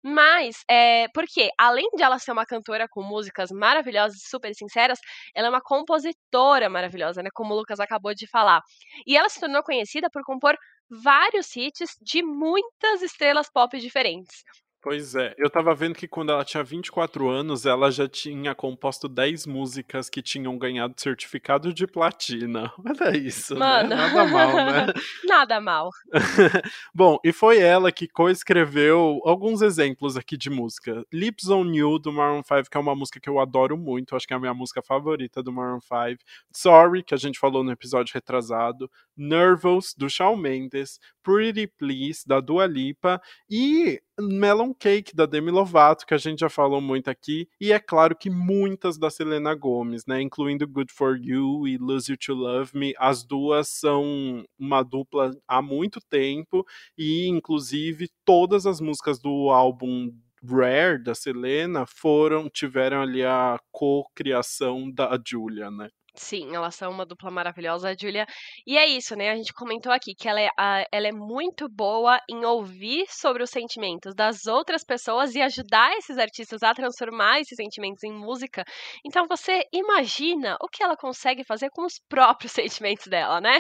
[0.04, 5.00] Mas, é, porque além de ela ser uma cantora com músicas maravilhosas e super sinceras,
[5.36, 7.30] ela é uma compositora maravilhosa, né?
[7.34, 8.62] Como o Lucas acabou de falar.
[9.06, 10.56] E ela se tornou conhecida por compor
[10.90, 14.44] vários hits de muitas estrelas pop diferentes.
[14.82, 19.10] Pois é, eu tava vendo que quando ela tinha 24 anos, ela já tinha composto
[19.10, 22.72] 10 músicas que tinham ganhado certificado de platina.
[22.86, 23.90] Olha isso, Mano.
[23.90, 23.96] né?
[23.98, 24.94] Nada mal, né?
[25.28, 25.90] Nada mal.
[26.96, 31.04] Bom, e foi ela que coescreveu alguns exemplos aqui de música.
[31.12, 34.26] Lips on You, do Maroon 5, que é uma música que eu adoro muito, acho
[34.26, 36.24] que é a minha música favorita do Maroon 5.
[36.56, 38.90] Sorry, que a gente falou no episódio retrasado.
[39.18, 41.00] Nervous, do Shawn Mendes.
[41.22, 43.22] Pretty Please, da Dua Lipa.
[43.50, 47.48] E Melon Cake, da Demi Lovato, que a gente já falou muito aqui.
[47.60, 50.22] E é claro que muitas da Selena Gomez, né?
[50.22, 52.94] Incluindo Good For You e Lose You To Love Me.
[52.98, 56.66] As duas são uma dupla há muito tempo.
[56.98, 60.12] E, inclusive, todas as músicas do álbum
[60.44, 65.90] Rare da Selena foram tiveram ali a co-criação da Julia, né?
[66.16, 68.26] Sim, elas são uma dupla maravilhosa, a Julia.
[68.66, 69.30] E é isso, né?
[69.32, 73.42] A gente comentou aqui que ela é, a- ela é muito boa em ouvir sobre
[73.44, 78.64] os sentimentos das outras pessoas e ajudar esses artistas a transformar esses sentimentos em música.
[79.06, 82.52] Então você imagina o que ela consegue fazer com os próprios
[82.84, 83.60] sentimentos dela, né?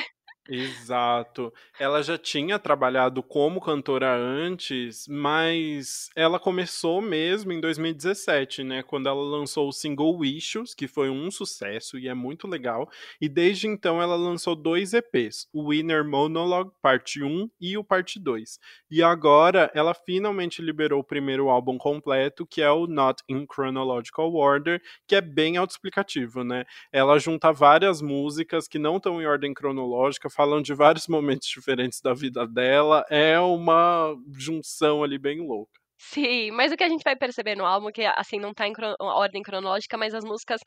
[0.52, 1.54] Exato.
[1.80, 8.82] Ela já tinha trabalhado como cantora antes, mas ela começou mesmo em 2017, né?
[8.82, 12.90] Quando ela lançou o single Wishes, que foi um sucesso e é muito legal.
[13.22, 18.20] E desde então ela lançou dois EPs, o Winner Monologue Parte 1 e o Parte
[18.20, 18.58] 2.
[18.90, 24.34] E agora ela finalmente liberou o primeiro álbum completo, que é o Not in Chronological
[24.34, 26.66] Order, que é bem autoexplicativo, né?
[26.92, 32.00] Ela junta várias músicas que não estão em ordem cronológica, falam de vários momentos diferentes
[32.02, 33.04] da vida dela.
[33.10, 35.78] É uma junção ali bem louca.
[36.02, 38.66] Sim, mas o que a gente vai perceber no álbum, é que assim, não tá
[38.66, 40.62] em cro- ordem cronológica, mas as músicas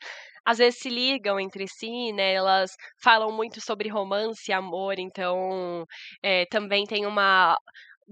[0.45, 2.33] às vezes se ligam entre si, né?
[2.33, 5.85] Elas falam muito sobre romance e amor, então
[6.21, 7.57] é, também tem uma.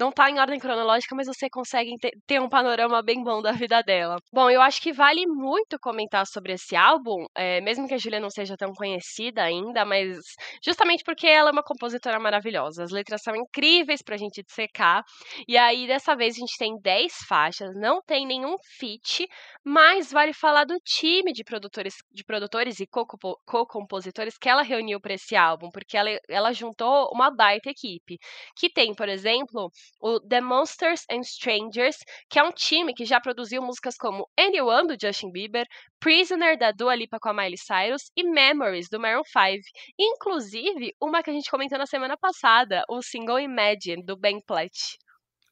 [0.02, 3.52] Não tá em ordem cronológica, mas você consegue te- ter um panorama bem bom da
[3.52, 4.18] vida dela.
[4.34, 8.20] Bom, eu acho que vale muito comentar sobre esse álbum, é, mesmo que a Julia
[8.20, 10.18] não seja tão conhecida ainda, mas
[10.66, 12.84] justamente porque ela é uma compositora maravilhosa.
[12.84, 15.04] As letras são incríveis pra gente dissecar.
[15.48, 19.28] E aí, dessa vez, a gente tem 10 faixas, não tem nenhum feat,
[19.64, 25.00] mas vale falar do time de produtores, de produtores e co-compo- co-compositores que ela reuniu
[25.00, 28.18] para esse álbum, porque ela, ela juntou uma baita equipe.
[28.56, 31.98] Que tem, por exemplo, o The Monsters and Strangers,
[32.30, 35.66] que é um time que já produziu músicas como Anyone, do Justin Bieber,
[36.00, 39.62] Prisoner, da Dua Lipa com a Miley Cyrus, e Memories, do Maroon 5.
[40.00, 44.98] Inclusive, uma que a gente comentou na semana passada, o single Imagine, do Ben Platt.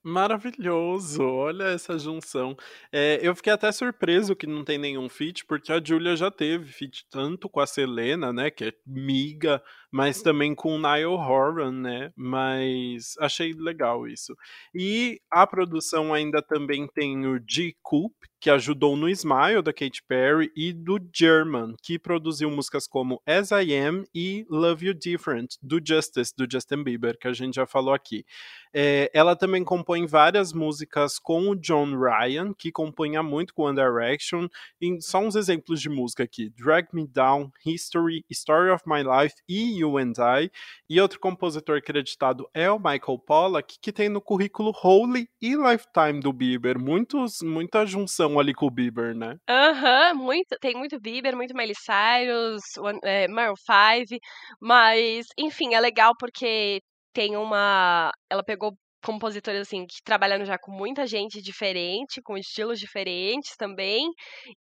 [0.04, 2.56] Maravilhoso, olha essa junção.
[2.90, 6.72] É, eu fiquei até surpreso que não tem nenhum feat, porque a Julia já teve
[6.72, 11.74] feat tanto com a Selena, né, que é miga, mas também com o Niall Horan,
[11.74, 14.34] né, mas achei legal isso.
[14.74, 17.76] E a produção ainda também tem o G.
[17.82, 23.22] Coop, que ajudou no Smile, da Katy Perry, e do German, que produziu músicas como
[23.26, 27.56] As I Am e Love You Different, do Justice, do Justin Bieber, que a gente
[27.56, 28.26] já falou aqui.
[28.74, 33.76] É, ela também compõe várias músicas com o John Ryan, que compunha muito com One
[33.76, 34.48] Direction.
[34.80, 39.36] E só uns exemplos de música aqui: Drag Me Down, History, Story of My Life
[39.48, 40.52] e You and I.
[40.88, 46.20] E outro compositor creditado é o Michael Pollack, que tem no currículo Holy e Lifetime
[46.22, 46.80] do Bieber.
[46.80, 49.36] Muitos, muita junção ali com o Bieber, né?
[49.50, 54.20] Aham, muito, tem muito Bieber, muito Miley Cyrus, One- é, Maroon 5,
[54.62, 56.82] mas, enfim, é legal porque
[57.14, 62.78] tem uma, ela pegou compositores, assim, que trabalhando já com muita gente diferente, com estilos
[62.80, 64.10] diferentes também,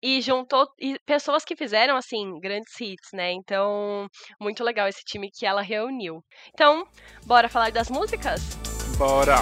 [0.02, 4.06] e juntou e pessoas que fizeram, assim, grandes hits, né, então,
[4.40, 6.20] muito legal esse time que ela reuniu.
[6.52, 6.84] Então,
[7.24, 8.42] bora falar das músicas?
[8.98, 9.36] Bora!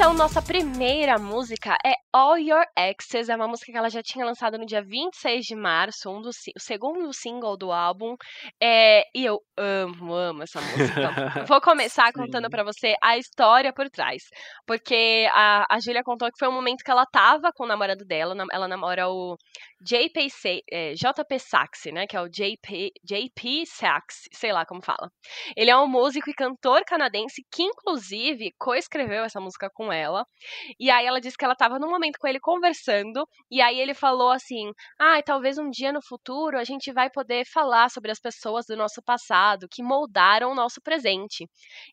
[0.00, 3.28] Então, nossa primeira música é All Your Exes.
[3.28, 6.30] É uma música que ela já tinha lançado no dia 26 de março, um do,
[6.30, 8.16] o segundo single do álbum.
[8.58, 11.10] É, e eu amo, amo essa música.
[11.46, 14.22] Vou começar contando para você a história por trás.
[14.66, 18.02] Porque a, a Julia contou que foi um momento que ela tava com o namorado
[18.06, 18.34] dela.
[18.50, 19.36] Ela namora o
[19.80, 20.28] JP,
[20.70, 22.06] é, JP Saxe, né?
[22.06, 25.10] Que é o JP, JP Saxe, sei lá como fala.
[25.56, 30.24] Ele é um músico e cantor canadense que, inclusive, coescreveu essa música com ela.
[30.78, 33.94] E aí ela disse que ela estava num momento com ele conversando, e aí ele
[33.94, 38.20] falou assim: "Ah, talvez um dia no futuro a gente vai poder falar sobre as
[38.20, 41.48] pessoas do nosso passado que moldaram o nosso presente".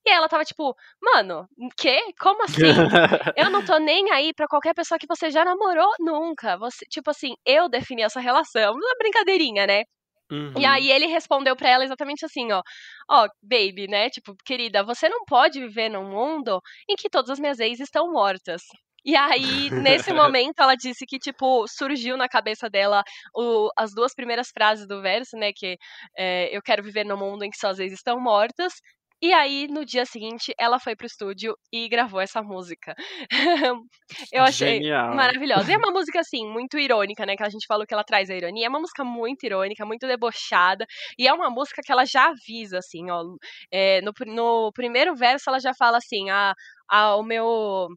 [0.05, 1.99] E aí ela tava tipo: "Mano, quê?
[2.19, 2.47] Como assim?
[3.37, 6.57] eu não tô nem aí para qualquer pessoa que você já namorou nunca.
[6.57, 8.73] Você, tipo assim, eu defini essa relação".
[8.73, 9.83] Uma brincadeirinha, né?
[10.31, 10.53] Uhum.
[10.57, 12.61] E aí ele respondeu para ela exatamente assim, ó.
[13.09, 14.09] Ó, oh, baby, né?
[14.09, 18.11] Tipo, querida, você não pode viver num mundo em que todas as minhas ex estão
[18.11, 18.61] mortas.
[19.05, 19.69] E aí,
[20.11, 23.03] nesse momento, ela disse que, tipo, surgiu na cabeça dela
[23.33, 25.51] o, as duas primeiras frases do verso, né?
[25.55, 25.77] Que
[26.17, 28.73] é, eu quero viver num mundo em que suas ex estão mortas.
[29.21, 32.93] E aí, no dia seguinte, ela foi pro estúdio e gravou essa música.
[34.31, 35.15] eu achei Genial.
[35.15, 35.71] maravilhosa.
[35.71, 37.35] E é uma música, assim, muito irônica, né?
[37.35, 38.67] Que a gente falou que ela traz a ironia.
[38.67, 40.85] É uma música muito irônica, muito debochada.
[41.17, 43.23] E é uma música que ela já avisa, assim, ó.
[43.71, 46.53] É, no, no primeiro verso, ela já fala assim: ah,
[46.89, 47.87] ah, o meu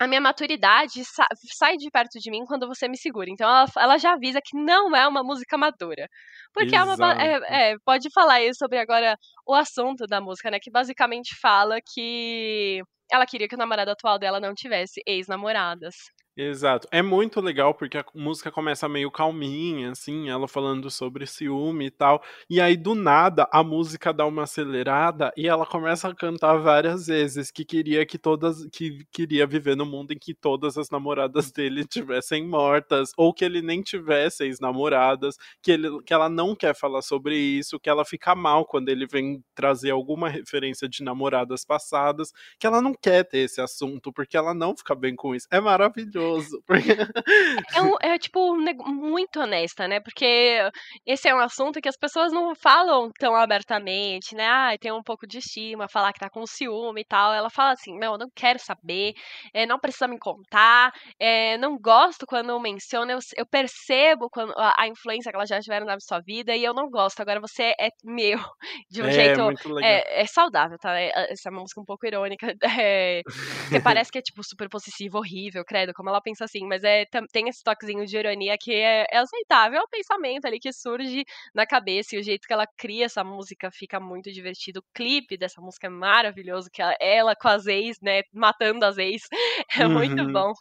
[0.00, 1.26] a minha maturidade sa
[1.58, 3.28] sai de perto de mim quando você me segura.
[3.30, 6.08] Então ela, ela já avisa que não é uma música madura.
[6.54, 7.12] Porque é uma.
[7.22, 9.14] É, é, pode falar aí sobre agora
[9.46, 10.58] o assunto da música, né?
[10.60, 12.80] Que basicamente fala que
[13.12, 15.94] ela queria que o namorado atual dela não tivesse ex-namoradas.
[16.42, 16.88] Exato.
[16.90, 21.90] É muito legal porque a música começa meio calminha, assim, ela falando sobre ciúme e
[21.90, 22.22] tal.
[22.48, 27.08] E aí, do nada, a música dá uma acelerada e ela começa a cantar várias
[27.08, 28.64] vezes que queria que todas.
[28.72, 33.44] que queria viver no mundo em que todas as namoradas dele tivessem mortas, ou que
[33.44, 38.04] ele nem tivesse ex-namoradas, que, ele, que ela não quer falar sobre isso, que ela
[38.04, 43.24] fica mal quando ele vem trazer alguma referência de namoradas passadas, que ela não quer
[43.24, 45.46] ter esse assunto, porque ela não fica bem com isso.
[45.50, 46.62] É maravilhoso maravilhoso.
[47.74, 50.00] É, um, é, tipo, muito honesta, né?
[50.00, 50.58] Porque
[51.06, 54.46] esse é um assunto que as pessoas não falam tão abertamente, né?
[54.46, 57.32] Ah, tem um pouco de estima, falar que tá com ciúme e tal.
[57.32, 59.14] Ela fala assim: não, eu não quero saber,
[59.54, 64.74] é, não precisa me contar, é, não gosto quando menciona, eu, eu percebo quando, a,
[64.76, 67.20] a, influência que elas já tiveram na sua vida e eu não gosto.
[67.20, 68.38] Agora você é meu,
[68.90, 69.40] de um é, jeito.
[69.82, 70.98] É, é, saudável, tá?
[70.98, 72.54] É, essa é uma música um pouco irônica.
[72.82, 73.22] É,
[73.64, 77.04] porque parece que é, tipo, super possessivo, horrível, credo, como ela pensa assim, mas é,
[77.32, 81.24] tem esse toquezinho de ironia que é, é aceitável, é o pensamento ali que surge
[81.54, 84.80] na cabeça e o jeito que ela cria essa música fica muito divertido.
[84.80, 88.98] O clipe dessa música é maravilhoso, que ela, ela com as ex, né, matando as
[88.98, 89.22] ex,
[89.78, 89.92] é uhum.
[89.94, 90.52] muito bom.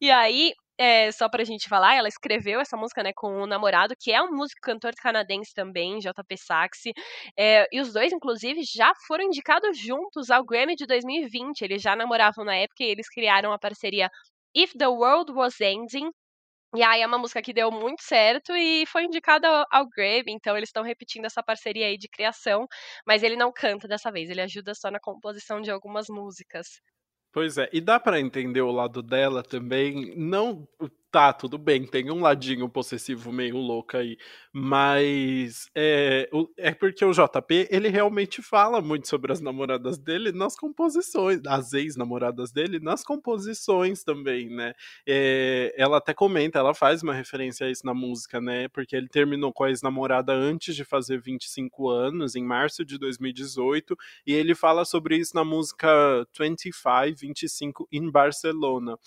[0.00, 3.94] E aí, é, só pra gente falar, ela escreveu essa música, né, com o namorado,
[3.98, 6.92] que é um músico cantor canadense também, JP Saxe.
[7.38, 11.62] É, e os dois, inclusive, já foram indicados juntos ao Grammy de 2020.
[11.62, 14.10] Eles já namoravam na época e eles criaram a parceria
[14.56, 16.10] If the World Was Ending.
[16.74, 20.56] E aí é uma música que deu muito certo e foi indicada ao, Grammy, então
[20.56, 22.66] eles estão repetindo essa parceria aí de criação,
[23.06, 26.66] mas ele não canta dessa vez, ele ajuda só na composição de algumas músicas.
[27.32, 30.66] Pois é, e dá para entender o lado dela também, não
[31.10, 34.18] tá, tudo bem, tem um ladinho possessivo meio louco aí,
[34.52, 36.28] mas é,
[36.58, 41.72] é porque o JP, ele realmente fala muito sobre as namoradas dele nas composições, as
[41.72, 44.74] ex-namoradas dele nas composições também, né?
[45.06, 48.68] É, ela até comenta, ela faz uma referência a isso na música, né?
[48.68, 53.96] Porque ele terminou com a ex-namorada antes de fazer 25 anos, em março de 2018,
[54.26, 55.88] e ele fala sobre isso na música
[56.38, 56.76] 25,
[57.16, 58.98] 25 in Barcelona.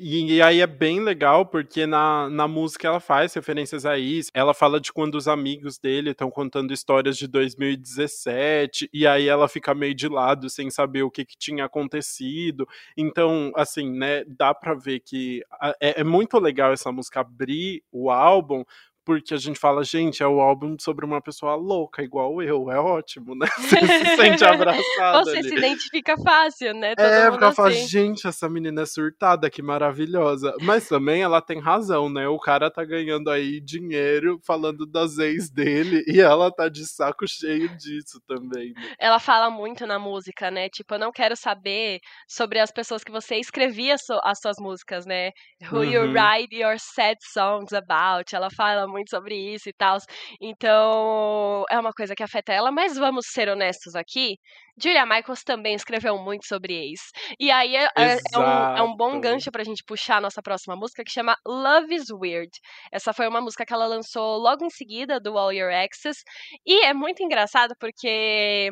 [0.00, 4.30] E, e, aí é bem legal, porque na, na música ela faz referências a isso.
[4.32, 9.48] Ela fala de quando os amigos dele estão contando histórias de 2017, e aí ela
[9.48, 12.66] fica meio de lado, sem saber o que, que tinha acontecido.
[12.96, 15.42] Então, assim, né, dá pra ver que
[15.80, 18.64] é, é muito legal essa música abrir o álbum,
[19.08, 22.78] porque a gente fala, gente, é o álbum sobre uma pessoa louca, igual eu, é
[22.78, 23.46] ótimo, né?
[23.56, 25.24] Você se sente abraçado.
[25.24, 25.48] Você ali.
[25.48, 26.94] se identifica fácil, né?
[26.94, 27.56] Todo é, porque ela assim.
[27.56, 30.54] fala, gente, essa menina é surtada, que maravilhosa.
[30.60, 32.28] Mas também ela tem razão, né?
[32.28, 37.26] O cara tá ganhando aí dinheiro falando das ex dele e ela tá de saco
[37.26, 38.74] cheio disso também.
[38.74, 38.94] Né?
[38.98, 40.68] Ela fala muito na música, né?
[40.68, 45.30] Tipo, eu não quero saber sobre as pessoas que você escrevia as suas músicas, né?
[45.72, 45.84] Who uhum.
[45.84, 48.36] you write your sad songs about.
[48.36, 49.98] Ela fala muito muito sobre isso e tal.
[50.40, 54.36] Então, é uma coisa que afeta ela, mas vamos ser honestos aqui.
[54.80, 57.00] Julia Michaels também escreveu muito sobre ex.
[57.38, 60.42] E aí é, é, é, um, é um bom gancho pra gente puxar a nossa
[60.42, 62.50] próxima música, que chama Love is Weird.
[62.92, 66.22] Essa foi uma música que ela lançou logo em seguida do All Your Exes.
[66.66, 68.70] E é muito engraçado porque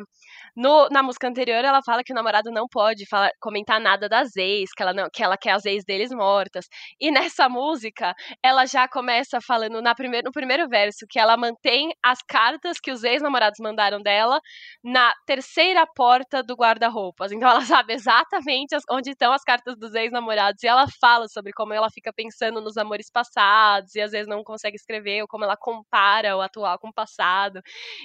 [0.55, 4.35] no, na música anterior ela fala que o namorado não pode falar, comentar nada das
[4.35, 6.65] ex, que ela, não, que ela quer as ex deles mortas.
[6.99, 11.91] E nessa música, ela já começa falando na primeir, no primeiro verso que ela mantém
[12.03, 14.39] as cartas que os ex-namorados mandaram dela
[14.83, 17.31] na terceira porta do guarda-roupas.
[17.31, 21.73] Então ela sabe exatamente onde estão as cartas dos ex-namorados e ela fala sobre como
[21.73, 25.57] ela fica pensando nos amores passados e às vezes não consegue escrever, ou como ela
[25.57, 27.61] compara o atual com o passado.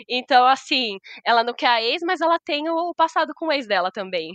[0.08, 3.66] Então, assim, ela não quer a ex, mas ela tem o passado com o ex
[3.66, 4.32] dela também.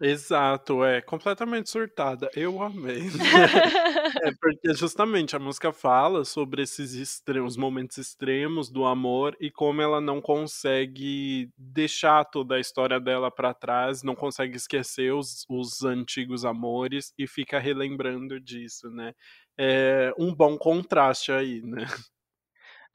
[0.00, 2.28] Exato, é completamente surtada.
[2.34, 3.02] Eu amei.
[4.24, 9.80] é porque justamente a música fala sobre esses extremos, momentos extremos do amor e como
[9.80, 15.84] ela não consegue deixar toda a história dela para trás, não consegue esquecer os, os
[15.84, 19.14] antigos amores e fica relembrando disso, né?
[19.56, 21.86] É um bom contraste aí, né?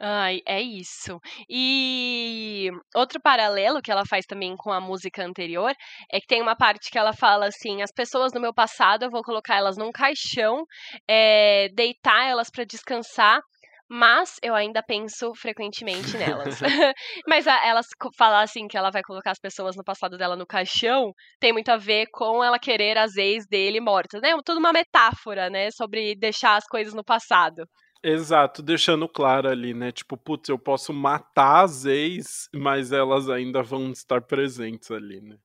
[0.01, 1.19] Ai, é isso.
[1.49, 5.73] E outro paralelo que ela faz também com a música anterior
[6.09, 9.11] é que tem uma parte que ela fala assim: as pessoas do meu passado eu
[9.11, 10.63] vou colocar elas num caixão,
[11.07, 13.41] é, deitar elas para descansar.
[13.91, 16.59] Mas eu ainda penso frequentemente nelas.
[17.27, 17.81] mas a, ela
[18.15, 21.69] falar assim que ela vai colocar as pessoas no passado dela no caixão tem muito
[21.69, 24.29] a ver com ela querer as ex dele mortas, né?
[24.45, 25.71] Tudo uma metáfora, né?
[25.71, 27.65] Sobre deixar as coisas no passado.
[28.03, 29.91] Exato, deixando claro ali, né?
[29.91, 35.37] Tipo, putz, eu posso matar as ex, mas elas ainda vão estar presentes ali, né?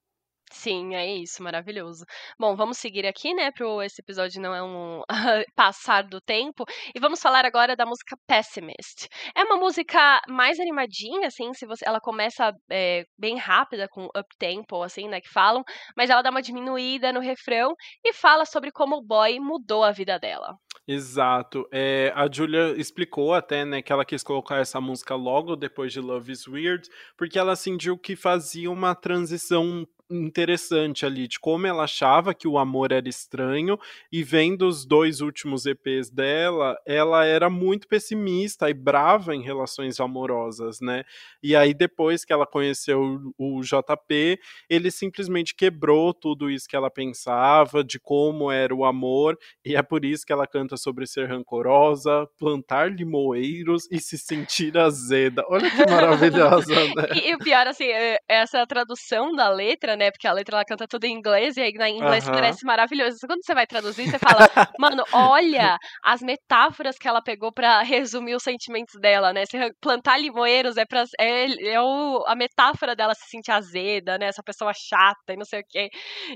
[0.55, 2.05] Sim, é isso, maravilhoso.
[2.39, 5.03] Bom, vamos seguir aqui, né, pro esse episódio não é um
[5.57, 9.09] passar do tempo, e vamos falar agora da música Pessimist.
[9.37, 14.29] É uma música mais animadinha, assim, se você, ela começa é, bem rápida, com up
[14.39, 15.65] tempo, assim, né, que falam,
[15.97, 17.75] mas ela dá uma diminuída no refrão
[18.05, 20.55] e fala sobre como o boy mudou a vida dela.
[20.87, 21.67] Exato.
[21.73, 26.01] É, a Julia explicou até, né, que ela quis colocar essa música logo depois de
[26.01, 31.85] Love is Weird, porque ela sentiu que fazia uma transição interessante ali de como ela
[31.85, 33.79] achava que o amor era estranho
[34.13, 39.99] e vendo os dois últimos EPs dela, ela era muito pessimista e brava em relações
[40.01, 41.05] amorosas, né?
[41.43, 44.39] E aí depois que ela conheceu o JP,
[44.69, 49.83] ele simplesmente quebrou tudo isso que ela pensava de como era o amor e é
[49.83, 55.45] por isso que ela canta sobre ser rancorosa, plantar limoeiros e se sentir azeda.
[55.49, 57.09] Olha que maravilhosa, né?
[57.15, 60.11] e, e o pior assim, é, essa tradução da letra né?
[60.11, 63.19] Porque a letra ela canta tudo em inglês e aí na inglês parece maravilhoso.
[63.27, 64.39] Quando você vai traduzir, você fala,
[64.79, 69.45] mano, olha as metáforas que ela pegou para resumir os sentimentos dela, né?
[69.47, 74.27] Se plantar limoeiros é, pra, é, é o, a metáfora dela se sentir azeda, né?
[74.27, 75.89] Essa pessoa chata e não sei o quê.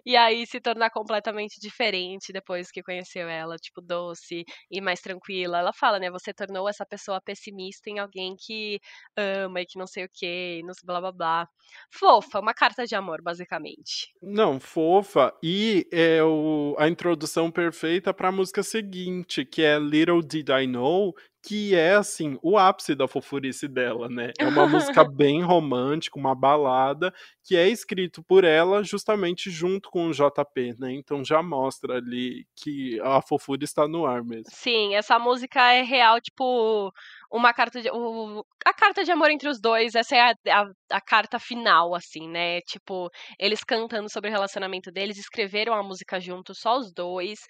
[0.05, 5.59] E aí se tornar completamente diferente depois que conheceu ela, tipo, doce e mais tranquila.
[5.59, 6.11] Ela fala, né?
[6.11, 8.79] Você tornou essa pessoa pessimista em alguém que
[9.17, 11.49] ama e que não sei o quê, não sei blá blá blá.
[11.93, 14.15] Fofa, uma carta de amor, basicamente basicamente.
[14.23, 15.33] Não, fofa.
[15.43, 20.67] E é o, a introdução perfeita para a música seguinte, que é Little Did I
[20.67, 24.33] Know, que é assim o ápice da fofurice dela, né?
[24.39, 27.13] É uma música bem romântica, uma balada
[27.45, 30.93] que é escrito por ela justamente junto com o JP, né?
[30.93, 34.45] Então já mostra ali que a fofura está no ar mesmo.
[34.49, 36.93] Sim, essa música é real, tipo
[37.31, 37.91] uma carta de.
[37.91, 41.95] O, a carta de amor entre os dois, essa é a, a, a, carta final,
[41.95, 42.61] assim, né?
[42.63, 47.41] Tipo, eles cantando sobre o relacionamento deles, escreveram a música juntos, só os dois.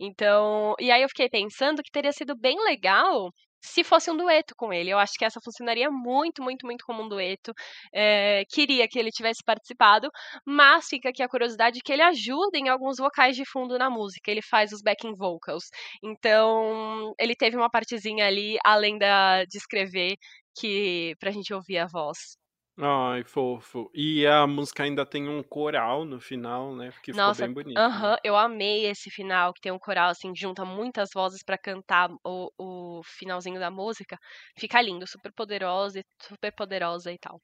[0.00, 0.74] Então.
[0.80, 3.30] E aí eu fiquei pensando que teria sido bem legal
[3.60, 4.90] se fosse um dueto com ele.
[4.90, 7.52] Eu acho que essa funcionaria muito, muito, muito como um dueto.
[7.92, 10.10] É, queria que ele tivesse participado,
[10.46, 14.30] mas fica aqui a curiosidade que ele ajuda em alguns vocais de fundo na música.
[14.30, 15.64] Ele faz os backing vocals.
[16.02, 20.14] Então, ele teve uma partezinha ali, além da, de escrever,
[20.58, 22.36] que pra gente ouvir a voz.
[22.80, 23.90] Ai, fofo.
[23.94, 26.92] E a música ainda tem um coral no final, né?
[27.02, 27.86] Que ficou Nossa, bem bonito.
[27.86, 32.10] aham, eu amei esse final, que tem um coral, assim, junta muitas vozes pra cantar
[32.24, 34.18] o, o finalzinho da música.
[34.58, 37.40] Fica lindo, super poderosa e super poderosa e tal.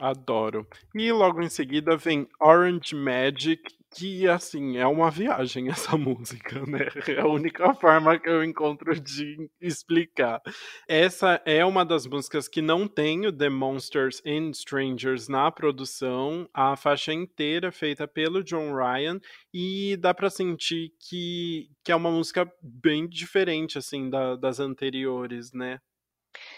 [0.00, 0.66] Adoro.
[0.94, 3.62] E logo em seguida vem Orange Magic,
[3.94, 6.88] que assim, é uma viagem essa música, né?
[7.08, 10.40] É a única forma que eu encontro de explicar.
[10.88, 16.48] Essa é uma das músicas que não tem o The Monsters and Strangers na produção,
[16.54, 19.20] a faixa inteira é feita pelo John Ryan
[19.52, 25.52] e dá para sentir que, que é uma música bem diferente assim da, das anteriores,
[25.52, 25.78] né?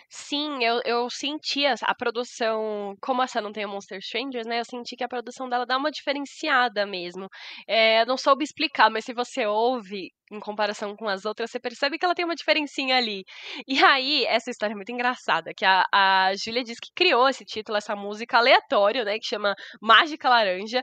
[0.09, 4.61] Sim, eu, eu senti a, a produção, como essa não tem o Monster Strangers, né?
[4.61, 7.29] Eu senti que a produção dela dá uma diferenciada mesmo.
[7.67, 11.99] É, não soube explicar, mas se você ouve em comparação com as outras, você percebe
[11.99, 13.25] que ela tem uma diferencinha ali.
[13.67, 17.45] E aí, essa história é muito engraçada, que a, a Júlia diz que criou esse
[17.45, 20.83] título, essa música aleatório, né, que chama Mágica Laranja,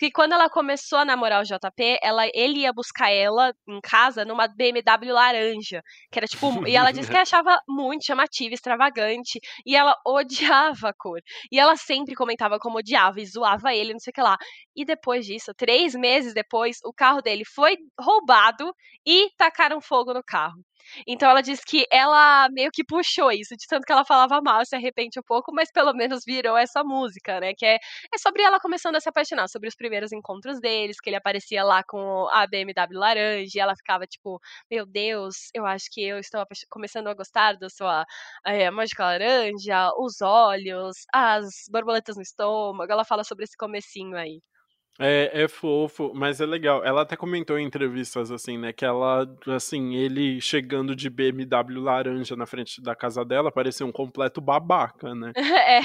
[0.00, 4.24] porque quando ela começou a namorar o JP, ela, ele ia buscar ela em casa
[4.24, 9.76] numa BMW laranja, que era tipo, e ela disse que achava muito chamativa, extravagante, e
[9.76, 11.20] ela odiava a cor.
[11.52, 14.38] E ela sempre comentava como odiava e zoava ele, não sei o que lá.
[14.74, 18.72] E depois disso, três meses depois, o carro dele foi roubado
[19.06, 20.62] e tacaram fogo no carro.
[21.06, 24.64] Então ela diz que ela meio que puxou isso, de tanto que ela falava mal,
[24.64, 27.52] se arrepende um pouco, mas pelo menos virou essa música, né?
[27.56, 31.10] Que é, é sobre ela começando a se apaixonar, sobre os primeiros encontros deles, que
[31.10, 35.86] ele aparecia lá com a BMW laranja, e ela ficava tipo, meu Deus, eu acho
[35.90, 38.04] que eu estou começando a gostar da sua
[38.44, 42.90] é, mágica laranja, os olhos, as borboletas no estômago.
[42.92, 44.40] Ela fala sobre esse comecinho aí.
[45.02, 46.84] É, é fofo, mas é legal.
[46.84, 52.36] Ela até comentou em entrevistas, assim, né, que ela, assim, ele chegando de BMW laranja
[52.36, 55.32] na frente da casa dela parecia um completo babaca, né?
[55.70, 55.80] É.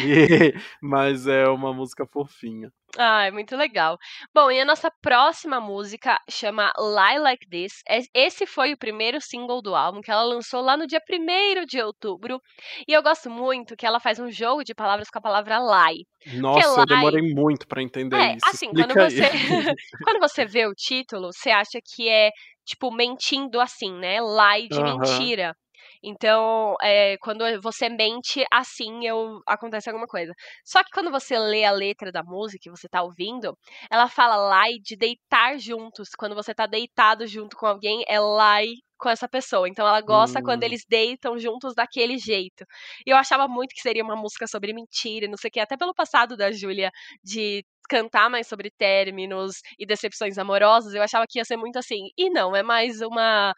[0.49, 2.71] E- mas é uma música fofinha.
[2.97, 3.97] Ah, é muito legal.
[4.33, 7.81] Bom, e a nossa próxima música chama Lie Like This.
[7.89, 11.65] Es- Esse foi o primeiro single do álbum que ela lançou lá no dia 1
[11.65, 12.39] de outubro.
[12.87, 16.05] E eu gosto muito que ela faz um jogo de palavras com a palavra lie.
[16.25, 18.47] Nossa, eu lie- demorei muito pra entender É, isso.
[18.49, 19.29] assim, quando você,
[20.01, 22.31] quando você vê o título, você acha que é,
[22.65, 24.19] tipo, mentindo assim, né?
[24.21, 25.55] Lie de mentira.
[26.03, 30.33] Então, é, quando você mente assim, eu, acontece alguma coisa.
[30.63, 33.57] Só que quando você lê a letra da música e você tá ouvindo,
[33.91, 36.09] ela fala lie de deitar juntos.
[36.17, 39.67] Quando você tá deitado junto com alguém, é lie com essa pessoa.
[39.67, 40.65] Então ela gosta quando Hum.
[40.65, 42.65] eles deitam juntos daquele jeito.
[43.05, 45.75] E eu achava muito que seria uma música sobre mentira, não sei o que, até
[45.77, 46.91] pelo passado da Júlia
[47.23, 52.07] de cantar mais sobre términos e decepções amorosas, eu achava que ia ser muito assim.
[52.17, 53.53] E não, é mais uma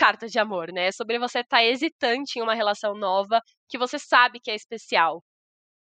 [0.00, 0.86] carta de amor, né?
[0.88, 5.22] É sobre você estar hesitante em uma relação nova que você sabe que é especial.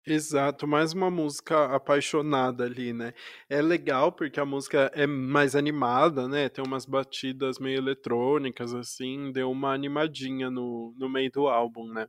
[0.06, 3.14] Exato, mais uma música apaixonada ali, né?
[3.50, 6.50] É legal porque a música é mais animada, né?
[6.50, 12.08] Tem umas batidas meio eletrônicas, assim, deu uma animadinha no, no meio do álbum, né?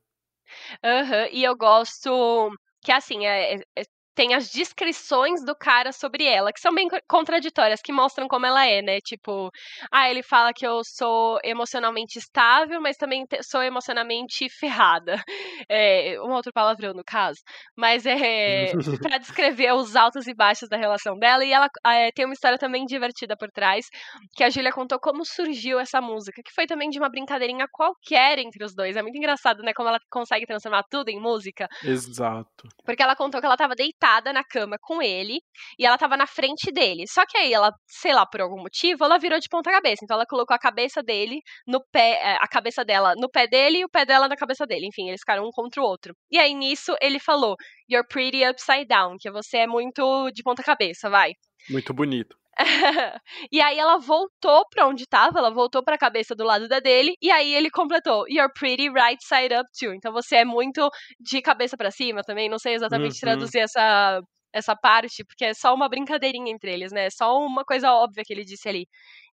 [0.84, 2.50] Aham, e eu gosto
[2.82, 3.82] que assim, é, é- é-
[4.20, 8.44] tem as descrições do cara sobre ela, que são bem co- contraditórias, que mostram como
[8.44, 9.00] ela é, né?
[9.00, 9.50] Tipo,
[9.90, 15.16] ah, ele fala que eu sou emocionalmente estável, mas também sou emocionalmente ferrada.
[15.72, 17.38] É, um outro palavrão, no caso.
[17.76, 22.24] Mas é pra descrever os altos e baixos da relação dela, e ela é, tem
[22.24, 23.86] uma história também divertida por trás,
[24.34, 28.38] que a Júlia contou como surgiu essa música, que foi também de uma brincadeirinha qualquer
[28.38, 28.96] entre os dois.
[28.96, 29.72] É muito engraçado, né?
[29.72, 31.68] Como ela consegue transformar tudo em música.
[31.84, 32.68] Exato.
[32.84, 35.40] Porque ela contou que ela tava deitada na cama com ele
[35.78, 37.04] e ela tava na frente dele.
[37.06, 40.04] Só que aí ela, sei lá, por algum motivo, ela virou de ponta cabeça.
[40.04, 43.78] Então ela colocou a cabeça dele no pé, eh, a cabeça dela no pé dele
[43.78, 44.86] e o pé dela na cabeça dele.
[44.86, 46.14] Enfim, eles ficaram um contra o outro.
[46.30, 47.54] E aí nisso ele falou:
[47.90, 51.32] You're pretty upside down, que você é muito de ponta cabeça, vai.
[51.68, 52.39] Muito bonito.
[53.52, 57.16] e aí ela voltou pra onde tava, ela voltou pra cabeça do lado da dele,
[57.22, 59.94] e aí ele completou, you're pretty right side up too.
[59.94, 60.88] Então você é muito
[61.18, 63.20] de cabeça pra cima também, não sei exatamente Uhum.
[63.20, 64.20] traduzir essa
[64.52, 67.04] essa parte, porque é só uma brincadeirinha entre eles, né?
[67.06, 68.84] É só uma coisa óbvia que ele disse ali.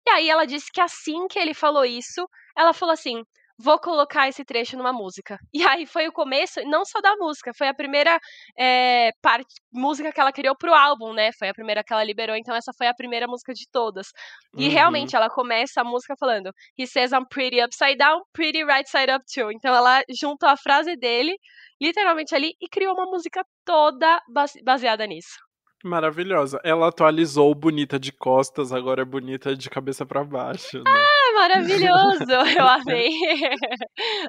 [0.06, 3.22] E aí ela disse que assim que ele falou isso, ela falou assim:
[3.56, 5.38] Vou colocar esse trecho numa música.
[5.52, 8.18] E aí foi o começo, não só da música, foi a primeira
[8.58, 11.30] é, parte, música que ela criou pro álbum, né?
[11.38, 14.08] Foi a primeira que ela liberou, então essa foi a primeira música de todas.
[14.56, 14.70] E Uhum.
[14.72, 19.10] realmente ela começa a música falando: He says I'm pretty upside down, pretty right side
[19.12, 19.50] up too.
[19.52, 21.36] Então ela juntou a frase dele,
[21.80, 25.36] literalmente ali, e criou uma música toda base- baseada nisso.
[25.84, 26.58] Maravilhosa.
[26.64, 31.06] Ela atualizou Bonita de costas, agora é Bonita de cabeça pra baixo, né?
[31.34, 32.30] Maravilhoso!
[32.56, 33.10] Eu amei.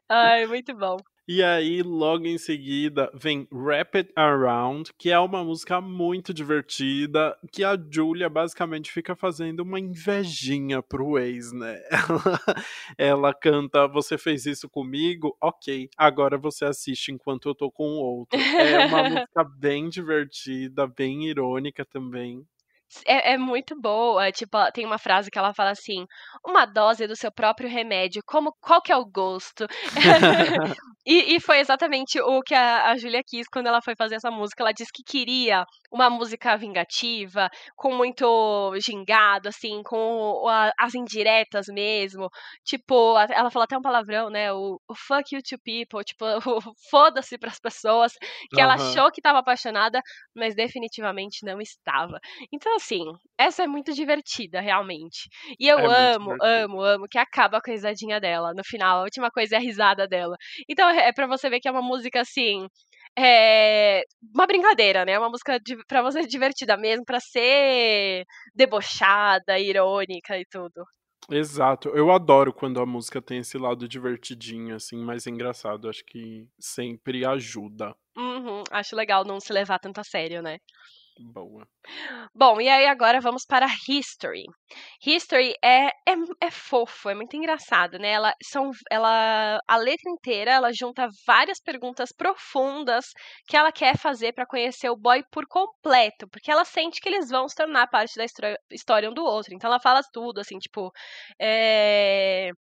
[0.10, 0.98] Ai, muito bom.
[1.28, 7.36] E aí, logo em seguida, vem Wrap It Around, que é uma música muito divertida,
[7.52, 11.82] que a Julia basicamente fica fazendo uma invejinha pro ex, né?
[11.90, 12.40] Ela,
[12.96, 15.36] ela canta Você fez isso comigo?
[15.42, 18.40] Ok, agora você assiste enquanto eu tô com o outro.
[18.40, 22.46] É uma música bem divertida, bem irônica também.
[23.06, 24.32] É, é, muito boa.
[24.32, 26.06] Tipo, tem uma frase que ela fala assim:
[26.46, 29.66] uma dose do seu próprio remédio, como qual que é o gosto?
[31.06, 34.32] e, e, foi exatamente o que a, a Julia quis quando ela foi fazer essa
[34.32, 34.64] música.
[34.64, 41.68] Ela disse que queria uma música vingativa, com muito gingado, assim, com a, as indiretas
[41.68, 42.30] mesmo.
[42.64, 44.52] Tipo, ela falou até um palavrão, né?
[44.52, 46.26] O, o fuck you to people, tipo,
[46.60, 48.14] o foda-se pras pessoas,
[48.50, 48.64] que uhum.
[48.64, 50.02] ela achou que estava apaixonada,
[50.36, 52.20] mas definitivamente não estava.
[52.52, 53.04] Então, assim,
[53.38, 55.28] essa é muito divertida, realmente.
[55.60, 59.00] E eu é amo, amo, amo que acaba com a risadinha dela no final.
[59.00, 60.36] A última coisa é a risada dela.
[60.70, 62.68] Então, é para você ver que é uma música assim.
[63.18, 65.18] É uma brincadeira, né?
[65.18, 68.26] Uma música pra você ser divertida mesmo, para ser
[68.56, 70.84] debochada, irônica e tudo.
[71.30, 71.90] Exato.
[71.90, 75.90] Eu adoro quando a música tem esse lado divertidinho, assim, mais engraçado.
[75.90, 77.96] Acho que sempre ajuda.
[78.18, 80.58] Uhum, acho legal não se levar tanto a sério, né?
[81.18, 81.66] Boa.
[82.34, 84.44] Bom, e aí agora vamos para History.
[85.06, 88.10] History é, é, é fofo, é muito engraçado, né?
[88.12, 93.06] Ela, são, ela, a letra inteira, ela junta várias perguntas profundas
[93.48, 97.30] que ela quer fazer para conhecer o boy por completo, porque ela sente que eles
[97.30, 98.26] vão se tornar parte da
[98.72, 99.54] história um do outro.
[99.54, 100.92] Então ela fala tudo, assim, tipo,
[101.40, 102.52] é,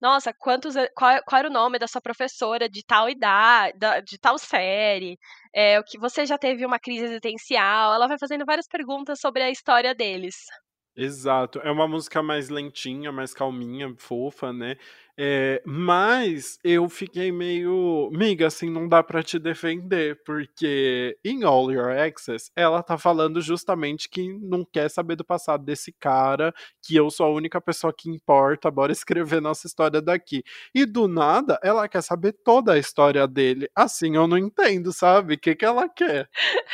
[0.00, 4.38] nossa, quantos, qual, qual, era o nome da sua professora de tal idade, de tal
[4.38, 5.18] série,
[5.54, 7.94] é, o que você já teve uma crise existencial.
[7.94, 10.36] Ela vai fazendo várias perguntas sobre a história deles.
[10.96, 11.58] Exato.
[11.60, 14.76] É uma música mais lentinha, mais calminha, fofa, né?
[15.16, 18.10] É, mas eu fiquei meio.
[18.12, 23.40] Miga, assim, não dá para te defender, porque em All Your Access ela tá falando
[23.40, 26.52] justamente que não quer saber do passado desse cara,
[26.82, 30.42] que eu sou a única pessoa que importa, bora escrever nossa história daqui.
[30.74, 33.68] E do nada, ela quer saber toda a história dele.
[33.74, 35.34] Assim, eu não entendo, sabe?
[35.34, 36.28] O que, que ela quer?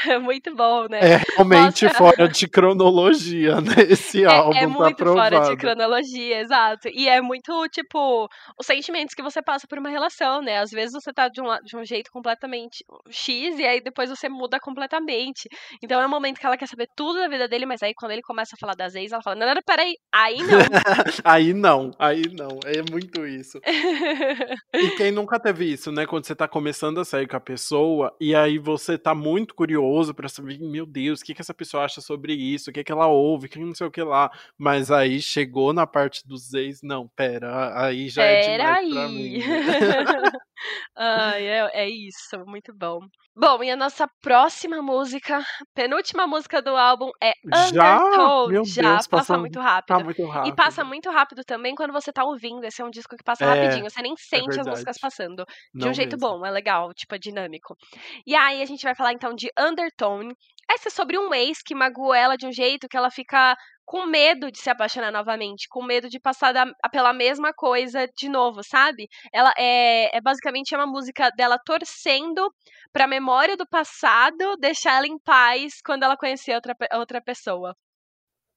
[0.09, 1.01] É muito bom, né?
[1.01, 1.99] É realmente nossa.
[1.99, 3.75] fora de cronologia, né?
[3.89, 6.89] Esse é, álbum é tá muito fora de cronologia, exato.
[6.89, 10.59] E é muito, tipo, os sentimentos que você passa por uma relação, né?
[10.59, 14.29] Às vezes você tá de um, de um jeito completamente X e aí depois você
[14.29, 15.49] muda completamente.
[15.83, 18.13] Então é um momento que ela quer saber tudo da vida dele, mas aí quando
[18.13, 20.59] ele começa a falar das ex, ela fala: Não, não, peraí, aí não.
[21.25, 22.59] aí não, aí não.
[22.65, 23.61] É muito isso.
[24.75, 26.07] e quem nunca teve isso, né?
[26.07, 30.15] Quando você tá começando a sair com a pessoa e aí você tá muito curioso
[30.15, 32.93] para saber, meu Deus, o que, que essa pessoa acha sobre isso, o que, que
[32.93, 34.31] ela ouve, que não sei o que lá.
[34.59, 39.41] Mas aí chegou na parte dos ex, não, pera, aí já Peraí.
[40.97, 43.01] Ai, é, é isso, muito bom.
[43.35, 45.43] Bom, e a nossa próxima música,
[45.75, 47.33] penúltima música do álbum é
[47.73, 48.05] Já?
[48.05, 48.49] Undertow.
[48.49, 50.05] Meu Já, Deus, passa muito tá rápido.
[50.05, 50.53] muito rápido.
[50.53, 52.65] E passa muito rápido também quando você tá ouvindo.
[52.65, 53.89] Esse é um disco que passa É, rapidinho.
[53.89, 55.45] Você nem é sente as músicas passando.
[55.75, 56.19] De Não um jeito mesmo.
[56.19, 57.75] bom, é legal, tipo, é dinâmico.
[58.27, 60.35] E aí a gente vai falar então de Undertone.
[60.71, 63.57] Essa é sobre um ex que magoou ela de um jeito que ela fica
[63.91, 68.29] com medo de se apaixonar novamente, com medo de passar da- pela mesma coisa de
[68.29, 69.09] novo, sabe?
[69.33, 72.49] Ela é, é basicamente uma música dela torcendo
[72.93, 77.75] pra memória do passado deixar ela em paz quando ela conhecer outra, outra pessoa.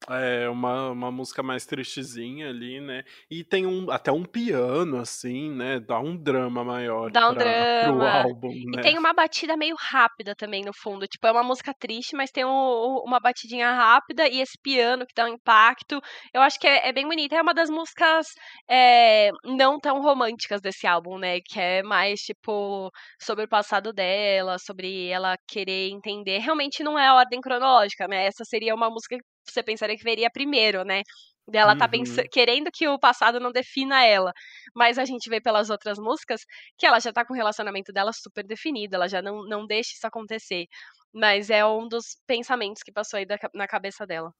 [0.10, 3.04] É uma, uma música mais tristezinha ali, né?
[3.30, 5.80] E tem um, até um piano, assim, né?
[5.80, 8.08] Dá um drama maior Dá um pra, pro drama.
[8.08, 8.80] álbum, E né?
[8.80, 11.06] tem uma batida meio rápida também no fundo.
[11.06, 15.06] Tipo, é uma música triste, mas tem um- um- uma batidinha rápida e esse piano
[15.06, 16.00] que dá um impacto.
[16.34, 17.36] Eu acho que é, é bem bonita.
[17.36, 18.28] É uma das músicas
[18.70, 21.40] é, não tão românticas desse álbum, né?
[21.42, 22.90] Que é mais, tipo,
[23.22, 26.40] sobre o passado dela, sobre ela querer entender.
[26.40, 28.26] Realmente não é a ordem cronológica, né?
[28.26, 29.18] Essa seria uma música
[29.52, 31.04] você pensaria que veria primeiro, né?
[31.48, 32.28] Dela tá Uhum.
[32.32, 34.32] querendo que o passado não defina ela.
[34.76, 36.42] Mas a gente vê pelas outras músicas
[36.78, 39.92] que ela já tá com o relacionamento dela super definido, ela já não, não deixa
[39.94, 40.66] isso acontecer.
[41.14, 44.32] Mas é um dos pensamentos que passou aí da na cabeça dela.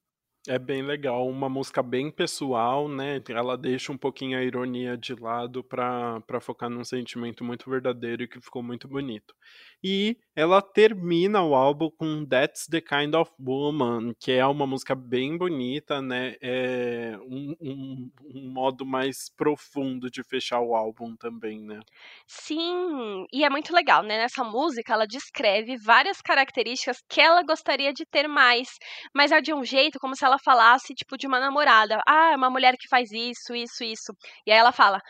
[0.46, 3.18] É bem legal, uma música bem pessoal, né?
[3.30, 8.28] Ela deixa um pouquinho a ironia de lado pra focar num sentimento muito verdadeiro e
[8.28, 9.34] que ficou muito bonito.
[9.82, 14.94] E ela termina o álbum com That's the Kind of Woman, que é uma música
[14.94, 16.36] bem bonita, né?
[16.42, 21.80] É um, um, um modo mais profundo de fechar o álbum também, né?
[22.26, 24.18] Sim, e é muito legal, né?
[24.18, 28.78] Nessa música ela descreve várias características que ela gostaria de ter mais,
[29.14, 32.00] mas é de um jeito como se ela falasse, tipo, de uma namorada.
[32.06, 34.12] Ah, é uma mulher que faz isso, isso, isso.
[34.46, 35.00] E aí ela fala: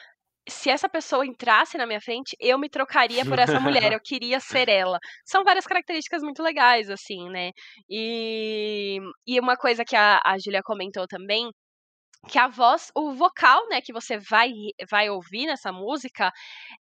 [0.48, 4.40] se essa pessoa entrasse na minha frente, eu me trocaria por essa mulher, eu queria
[4.40, 4.98] ser ela.
[5.24, 7.50] São várias características muito legais, assim, né?
[7.88, 11.50] E, e uma coisa que a, a Julia comentou também
[12.28, 14.50] que a voz, o vocal, né, que você vai
[14.90, 16.32] vai ouvir nessa música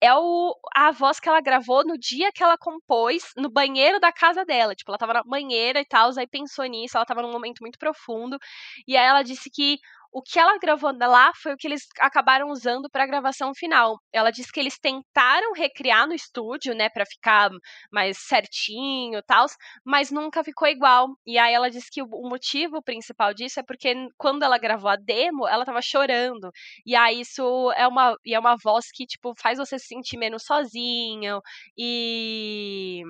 [0.01, 4.11] é o, a voz que ela gravou no dia que ela compôs no banheiro da
[4.11, 4.75] casa dela.
[4.75, 7.79] Tipo, ela tava na banheira e tal, aí pensou nisso, ela tava num momento muito
[7.79, 8.37] profundo.
[8.87, 9.79] E aí ela disse que
[10.15, 13.99] o que ela gravou lá foi o que eles acabaram usando para a gravação final.
[14.13, 17.49] Ela disse que eles tentaram recriar no estúdio, né, para ficar
[17.91, 19.45] mais certinho, tal,
[19.83, 21.09] mas nunca ficou igual.
[21.25, 24.95] E aí ela disse que o motivo principal disso é porque quando ela gravou a
[24.95, 26.49] demo, ela tava chorando.
[26.85, 30.15] E aí isso é uma e é uma voz que tipo faz você se sentir
[30.17, 31.41] menos sozinho
[31.77, 33.03] e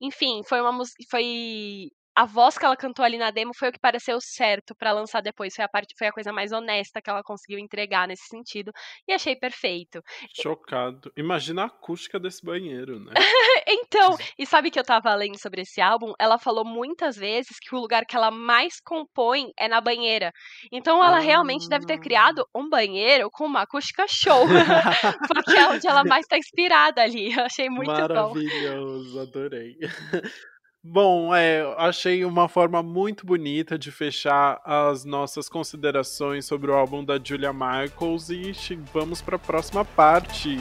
[0.00, 0.72] enfim, foi uma
[1.10, 4.90] foi a voz que ela cantou ali na demo foi o que pareceu certo para
[4.90, 5.54] lançar depois.
[5.54, 8.72] Foi a parte, foi a coisa mais honesta que ela conseguiu entregar nesse sentido.
[9.06, 10.02] E achei perfeito.
[10.34, 11.12] Chocado.
[11.16, 13.12] Imagina a acústica desse banheiro, né?
[13.68, 16.12] então, e sabe que eu tava lendo sobre esse álbum?
[16.18, 20.32] Ela falou muitas vezes que o lugar que ela mais compõe é na banheira.
[20.72, 21.20] Então ela ah.
[21.20, 24.44] realmente deve ter criado um banheiro com uma acústica show.
[25.32, 27.32] Porque é onde ela mais tá inspirada ali.
[27.32, 29.22] Eu achei muito Maravilhoso, bom.
[29.22, 29.76] adorei.
[30.90, 37.04] Bom, é, achei uma forma muito bonita de fechar as nossas considerações sobre o álbum
[37.04, 38.54] da Julia Michaels e
[38.90, 40.56] vamos para a próxima parte.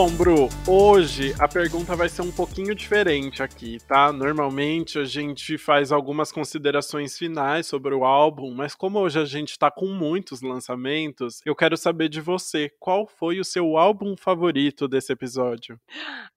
[0.00, 4.12] Bom, Bru, hoje a pergunta vai ser um pouquinho diferente aqui, tá?
[4.12, 9.58] Normalmente a gente faz algumas considerações finais sobre o álbum, mas como hoje a gente
[9.58, 14.86] tá com muitos lançamentos, eu quero saber de você, qual foi o seu álbum favorito
[14.86, 15.80] desse episódio?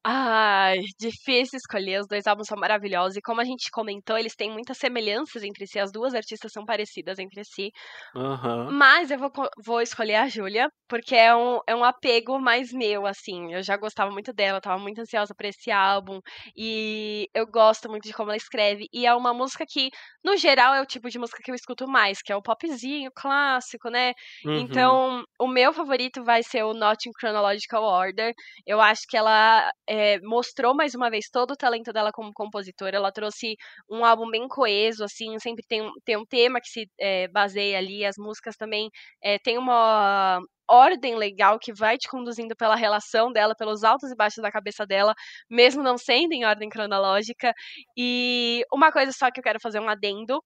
[0.03, 4.49] Ai, difícil escolher, os dois álbuns são maravilhosos e como a gente comentou, eles têm
[4.49, 7.72] muitas semelhanças entre si, as duas artistas são parecidas entre si.
[8.16, 8.72] Uhum.
[8.72, 9.32] Mas eu vou,
[9.64, 13.63] vou escolher a Júlia, porque é um, é um apego mais meu, assim assim, eu
[13.63, 16.19] já gostava muito dela, tava muito ansiosa por esse álbum
[16.55, 19.89] e eu gosto muito de como ela escreve e é uma música que,
[20.23, 23.11] no geral, é o tipo de música que eu escuto mais, que é o popzinho
[23.13, 24.13] clássico, né?
[24.45, 24.59] Uhum.
[24.59, 28.33] Então, o meu favorito vai ser o Not in Chronological Order.
[28.65, 32.97] Eu acho que ela é, mostrou mais uma vez todo o talento dela como compositora.
[32.97, 33.55] Ela trouxe
[33.89, 38.05] um álbum bem coeso, assim, sempre tem, tem um tema que se é, baseia ali.
[38.05, 38.89] As músicas também
[39.23, 40.39] é, tem uma
[40.72, 44.86] ordem legal que vai te conduzindo pela relação dela, pelos altos e baixos da cabeça
[44.86, 45.13] dela,
[45.49, 47.53] mesmo não sendo em ordem cronológica.
[47.97, 50.41] E uma coisa só que eu quero fazer um adendo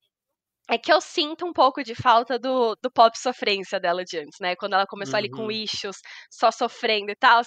[0.69, 4.39] é que eu sinto um pouco de falta do, do pop sofrência dela de antes,
[4.39, 4.55] né?
[4.55, 5.19] Quando ela começou uhum.
[5.19, 5.51] ali com uhum.
[5.51, 5.97] issues,
[6.29, 7.41] só sofrendo e tal.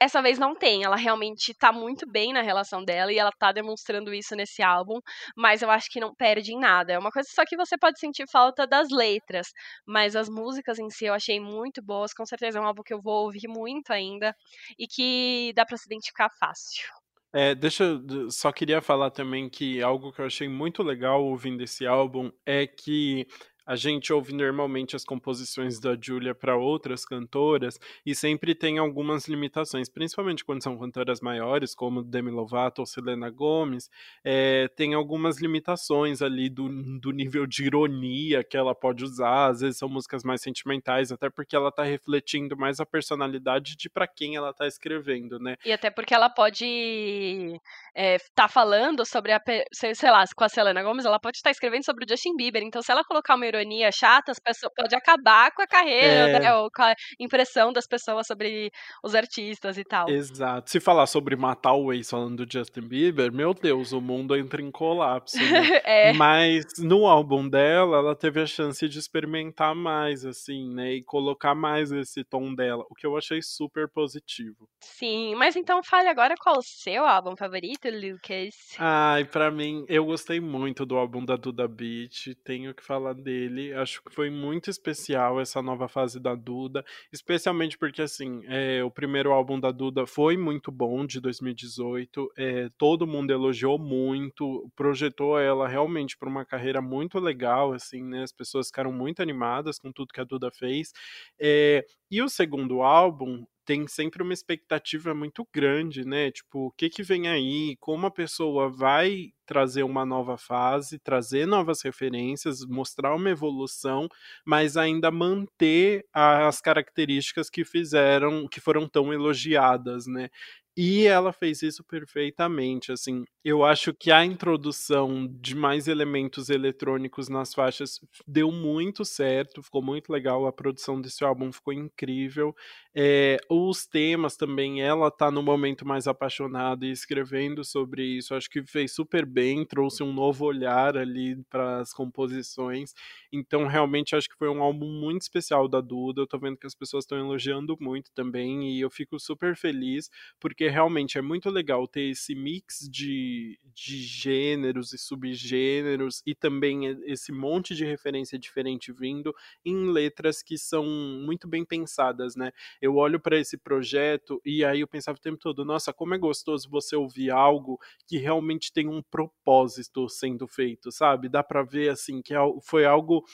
[0.00, 3.52] Essa vez não tem, ela realmente tá muito bem na relação dela e ela tá
[3.52, 4.98] demonstrando isso nesse álbum,
[5.36, 6.92] mas eu acho que não perde em nada.
[6.92, 9.48] É uma coisa só que você pode sentir falta das letras,
[9.86, 12.94] mas as músicas em si eu achei muito boas, com certeza é um álbum que
[12.94, 14.34] eu vou ouvir muito ainda
[14.78, 17.01] e que dá para se identificar fácil.
[17.34, 21.62] É, deixa eu só queria falar também que algo que eu achei muito legal ouvindo
[21.62, 23.26] esse álbum é que
[23.66, 29.28] a gente ouve normalmente as composições da Julia para outras cantoras e sempre tem algumas
[29.28, 33.88] limitações, principalmente quando são cantoras maiores, como Demi Lovato ou Selena Gomez,
[34.24, 39.60] é, tem algumas limitações ali do, do nível de ironia que ela pode usar, às
[39.60, 44.06] vezes são músicas mais sentimentais, até porque ela está refletindo mais a personalidade de para
[44.06, 45.56] quem ela está escrevendo, né?
[45.64, 47.60] E até porque ela pode
[47.94, 49.40] é, tá falando sobre a,
[49.72, 52.82] sei lá, com a Selena Gomez, ela pode estar escrevendo sobre o Justin Bieber, então
[52.82, 56.40] se ela colocar uma ironia chata, as pessoas pode acabar com a carreira, é...
[56.40, 58.70] né, ou com a impressão das pessoas sobre
[59.02, 60.08] os artistas e tal.
[60.08, 60.70] Exato.
[60.70, 64.70] Se falar sobre matar o falando do Justin Bieber, meu Deus, o mundo entra em
[64.70, 65.36] colapso.
[65.36, 65.42] Né?
[65.84, 66.12] é.
[66.12, 71.54] Mas no álbum dela, ela teve a chance de experimentar mais, assim, né, e colocar
[71.54, 74.68] mais esse tom dela, o que eu achei super positivo.
[74.80, 78.54] Sim, mas então fale agora qual o seu álbum favorito, Lucas?
[78.78, 83.41] Ai, pra mim, eu gostei muito do álbum da Duda Beat, tenho que falar dele
[83.42, 83.74] dele.
[83.74, 88.90] Acho que foi muito especial essa nova fase da Duda, especialmente porque, assim, é, o
[88.90, 92.32] primeiro álbum da Duda foi muito bom, de 2018.
[92.36, 98.22] É, todo mundo elogiou muito, projetou ela realmente para uma carreira muito legal, assim, né?
[98.22, 100.92] As pessoas ficaram muito animadas com tudo que a Duda fez.
[101.40, 106.30] É, e o segundo álbum, tem sempre uma expectativa muito grande, né?
[106.30, 107.76] Tipo, o que que vem aí?
[107.80, 114.08] Como a pessoa vai trazer uma nova fase, trazer novas referências, mostrar uma evolução,
[114.44, 120.28] mas ainda manter as características que fizeram, que foram tão elogiadas, né?
[120.74, 123.24] E ela fez isso perfeitamente, assim.
[123.44, 129.82] Eu acho que a introdução de mais elementos eletrônicos nas faixas deu muito certo, ficou
[129.82, 130.46] muito legal.
[130.46, 132.54] A produção desse álbum ficou incrível.
[132.94, 138.34] É, os temas também, ela tá no momento mais apaixonada e escrevendo sobre isso.
[138.34, 142.94] Acho que fez super bem, trouxe um novo olhar ali para as composições.
[143.30, 146.22] Então, realmente, acho que foi um álbum muito especial da Duda.
[146.22, 150.08] Eu tô vendo que as pessoas estão elogiando muito também e eu fico super feliz
[150.40, 156.36] porque porque realmente é muito legal ter esse mix de, de gêneros e subgêneros e
[156.36, 159.34] também esse monte de referência diferente vindo
[159.64, 162.52] em letras que são muito bem pensadas, né?
[162.80, 166.18] Eu olho para esse projeto e aí eu pensava o tempo todo, nossa, como é
[166.18, 171.28] gostoso você ouvir algo que realmente tem um propósito sendo feito, sabe?
[171.28, 173.24] Dá para ver assim que é foi algo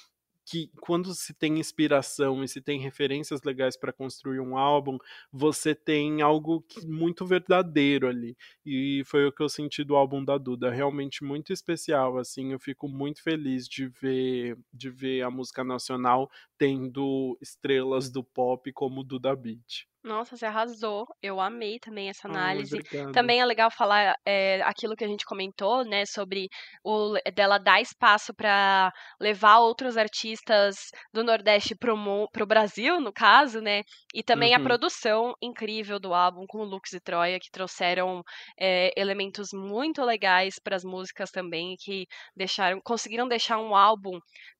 [0.50, 4.96] que quando se tem inspiração e se tem referências legais para construir um álbum,
[5.30, 8.34] você tem algo que, muito verdadeiro ali.
[8.64, 12.58] E foi o que eu senti do álbum da Duda, realmente muito especial, assim, eu
[12.58, 19.04] fico muito feliz de ver de ver a música nacional tendo estrelas do pop como
[19.04, 19.86] Duda Beat.
[20.08, 21.06] Nossa, você arrasou.
[21.22, 22.78] Eu amei também essa análise.
[22.94, 26.48] Ai, também é legal falar é, aquilo que a gente comentou, né, sobre
[26.82, 28.90] o dela dar espaço para
[29.20, 30.76] levar outros artistas
[31.12, 31.94] do Nordeste pro,
[32.32, 33.82] pro Brasil, no caso, né,
[34.14, 34.62] e também uhum.
[34.62, 38.22] a produção incrível do álbum com Lux e Troia, que trouxeram
[38.58, 44.18] é, elementos muito legais para as músicas também, que deixaram, conseguiram deixar um álbum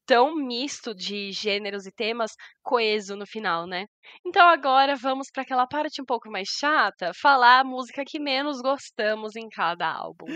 [0.09, 2.32] tão misto de gêneros e temas
[2.62, 3.84] coeso no final, né?
[4.26, 8.62] Então agora vamos para aquela parte um pouco mais chata, falar a música que menos
[8.62, 10.26] gostamos em cada álbum.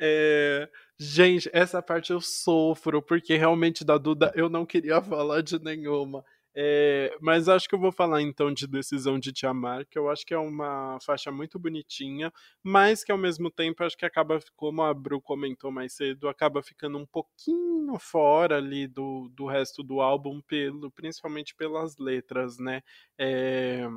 [0.00, 5.62] É, gente, essa parte eu sofro, porque realmente da Duda eu não queria falar de
[5.62, 6.24] nenhuma.
[6.56, 10.08] É, mas acho que eu vou falar então de Decisão de Te Amar, que eu
[10.08, 12.32] acho que é uma faixa muito bonitinha,
[12.62, 16.62] mas que ao mesmo tempo acho que acaba, como a Bru comentou mais cedo, acaba
[16.62, 22.82] ficando um pouquinho fora ali do, do resto do álbum, pelo, principalmente pelas letras, né?
[23.18, 23.88] É,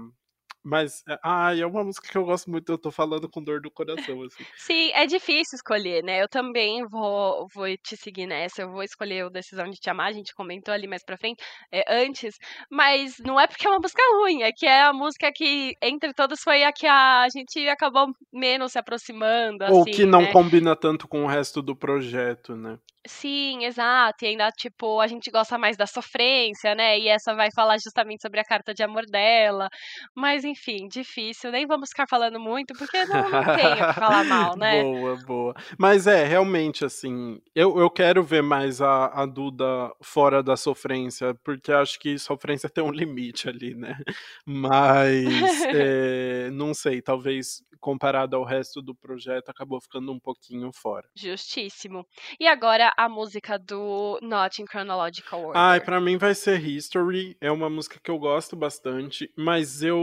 [0.68, 3.72] mas, ah, é uma música que eu gosto muito, eu tô falando com dor do
[3.72, 4.44] coração, assim.
[4.58, 6.22] Sim, é difícil escolher, né?
[6.22, 10.08] Eu também vou, vou te seguir nessa, eu vou escolher o Decisão de Te Amar,
[10.08, 11.42] a gente comentou ali mais pra frente,
[11.72, 12.36] é, antes,
[12.70, 16.14] mas não é porque é uma música ruim, é que é a música que, entre
[16.14, 20.32] todas, foi a que a gente acabou menos se aproximando, Ou assim, que não né?
[20.34, 22.78] combina tanto com o resto do projeto, né?
[23.08, 24.26] Sim, exato.
[24.26, 27.00] E ainda, tipo, a gente gosta mais da sofrência, né?
[27.00, 29.70] E essa vai falar justamente sobre a carta de amor dela.
[30.14, 30.57] Mas, enfim,
[30.88, 31.52] difícil.
[31.52, 34.82] Nem vamos ficar falando muito, porque não, não tem o que falar mal, né?
[34.82, 35.56] Boa, boa.
[35.78, 41.34] Mas é, realmente, assim, eu, eu quero ver mais a, a Duda fora da sofrência,
[41.44, 43.98] porque acho que sofrência tem um limite ali, né?
[44.46, 51.08] Mas, é, não sei, talvez comparado ao resto do projeto, acabou ficando um pouquinho fora.
[51.16, 52.06] Justíssimo.
[52.40, 55.62] E agora a música do Not in Chronological Order.
[55.62, 57.38] Ai, pra mim vai ser History.
[57.40, 59.98] É uma música que eu gosto bastante, mas eu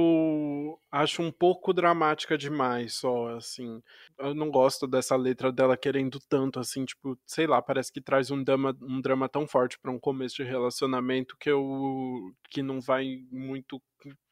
[0.91, 3.83] acho um pouco dramática demais, só, assim.
[4.19, 8.31] Eu não gosto dessa letra dela querendo tanto, assim, tipo, sei lá, parece que traz
[8.31, 12.81] um drama, um drama tão forte para um começo de relacionamento que eu que não
[12.81, 13.81] vai muito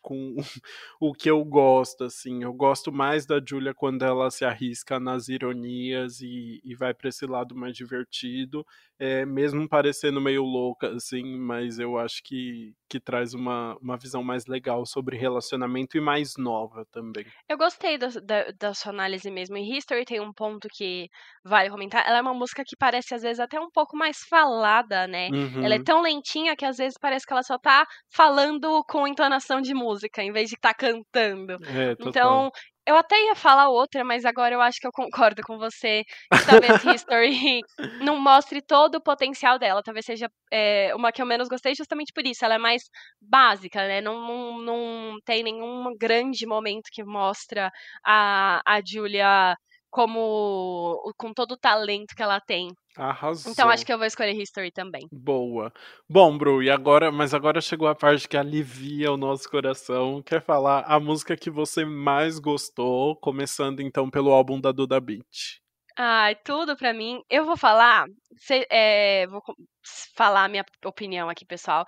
[0.03, 0.35] com
[1.01, 2.43] o que eu gosto, assim.
[2.43, 7.09] Eu gosto mais da Julia quando ela se arrisca nas ironias e, e vai para
[7.09, 8.66] esse lado mais divertido,
[8.99, 14.23] é, mesmo parecendo meio louca, assim, mas eu acho que, que traz uma, uma visão
[14.23, 17.25] mais legal sobre relacionamento e mais nova também.
[17.49, 19.57] Eu gostei da, da, da sua análise mesmo.
[19.57, 21.09] Em History tem um ponto que
[21.45, 22.07] vale comentar.
[22.07, 25.29] Ela é uma música que parece, às vezes, até um pouco mais falada, né?
[25.31, 25.64] Uhum.
[25.64, 25.85] Ela é uhum.
[25.85, 30.23] tão lentinha que às vezes parece que ela só tá falando com entonação de música,
[30.23, 31.55] em vez de estar tá cantando.
[31.65, 32.51] É, então,
[32.87, 36.03] eu até ia falar outra, mas agora eu acho que eu concordo com você.
[36.05, 37.61] Que talvez History
[38.01, 39.83] não mostre todo o potencial dela.
[39.83, 42.45] Talvez seja é, uma que eu menos gostei justamente por isso.
[42.45, 42.83] Ela é mais
[43.21, 44.01] básica, né?
[44.01, 47.71] Não, não, não tem nenhum grande momento que mostra
[48.05, 49.57] a, a Julia
[49.93, 52.68] como com todo o talento que ela tem.
[52.97, 53.53] Arrasou.
[53.53, 55.07] Então acho que eu vou escolher History também.
[55.12, 55.70] Boa.
[56.09, 60.22] Bom, Bru, e agora, mas agora chegou a parte que alivia o nosso coração.
[60.22, 65.61] Quer falar a música que você mais gostou, começando então pelo álbum da Duda Beat.
[65.97, 67.20] Ai, tudo pra mim.
[67.28, 68.07] Eu vou falar,
[68.70, 69.43] é, vou
[70.16, 71.84] falar a minha opinião aqui, pessoal.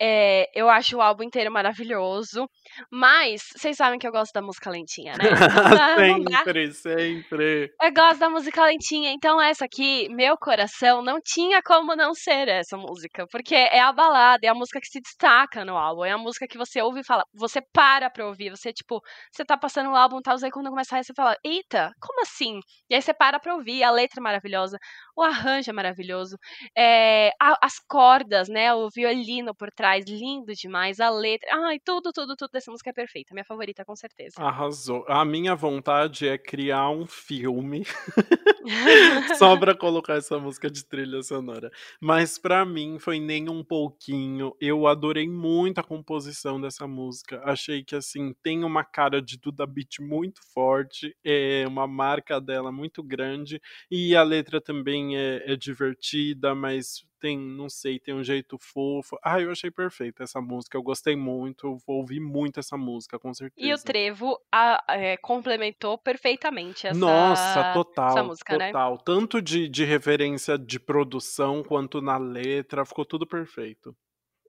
[0.00, 2.48] É, eu acho o álbum inteiro maravilhoso.
[2.90, 5.24] Mas vocês sabem que eu gosto da música lentinha, né?
[5.96, 7.74] sempre, sempre.
[7.82, 9.10] Eu gosto da música lentinha.
[9.12, 13.26] Então, essa aqui, meu coração, não tinha como não ser essa música.
[13.30, 16.04] Porque é a balada, é a música que se destaca no álbum.
[16.04, 17.24] É a música que você ouve e fala.
[17.34, 18.50] Você para pra ouvir.
[18.50, 19.00] Você, tipo,
[19.32, 20.36] você tá passando o álbum e tal.
[20.42, 22.60] Aí quando começa a você fala, eita, como assim?
[22.88, 23.82] E aí você para pra ouvir.
[23.82, 24.78] A letra é maravilhosa.
[25.16, 26.36] O arranjo é maravilhoso.
[26.76, 28.72] É, a, as cordas, né?
[28.74, 31.00] O violino por trás, lindo demais.
[31.00, 31.48] A letra.
[31.66, 33.34] Ai, tudo, tudo, tudo dessa música é perfeita.
[33.34, 34.40] Minha favorita, com certeza.
[34.40, 35.04] Arrasou.
[35.08, 37.84] A minha vontade é criar um filme
[39.38, 41.70] só pra colocar essa música de trilha sonora.
[42.00, 44.54] Mas para mim foi nem um pouquinho.
[44.60, 47.40] Eu adorei muito a composição dessa música.
[47.44, 52.70] Achei que assim tem uma cara de Duda Beat muito forte, é uma marca dela
[52.72, 53.60] muito grande
[53.90, 59.18] e a letra também é, é divertida, mas tem, não sei, tem um jeito fofo.
[59.22, 63.32] Ah, eu achei perfeita essa música, eu gostei muito, vou ouvir muito essa música, com
[63.34, 63.66] certeza.
[63.66, 68.66] E o Trevo a, é, complementou perfeitamente essa, Nossa, total, essa música, né?
[68.68, 68.92] total.
[68.92, 68.98] Né?
[69.04, 73.96] Tanto de, de referência de produção quanto na letra, ficou tudo perfeito.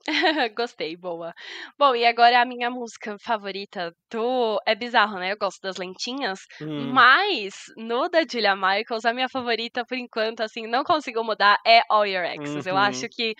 [0.55, 1.33] Gostei, boa.
[1.77, 4.59] Bom, e agora a minha música favorita do.
[4.65, 5.31] É bizarro, né?
[5.31, 6.91] Eu gosto das lentinhas, hum.
[6.91, 11.81] mas no da Julia Michaels, a minha favorita, por enquanto, assim, não consigo mudar, é
[11.89, 12.65] All Your Exes.
[12.65, 12.71] Uhum.
[12.71, 13.35] Eu acho que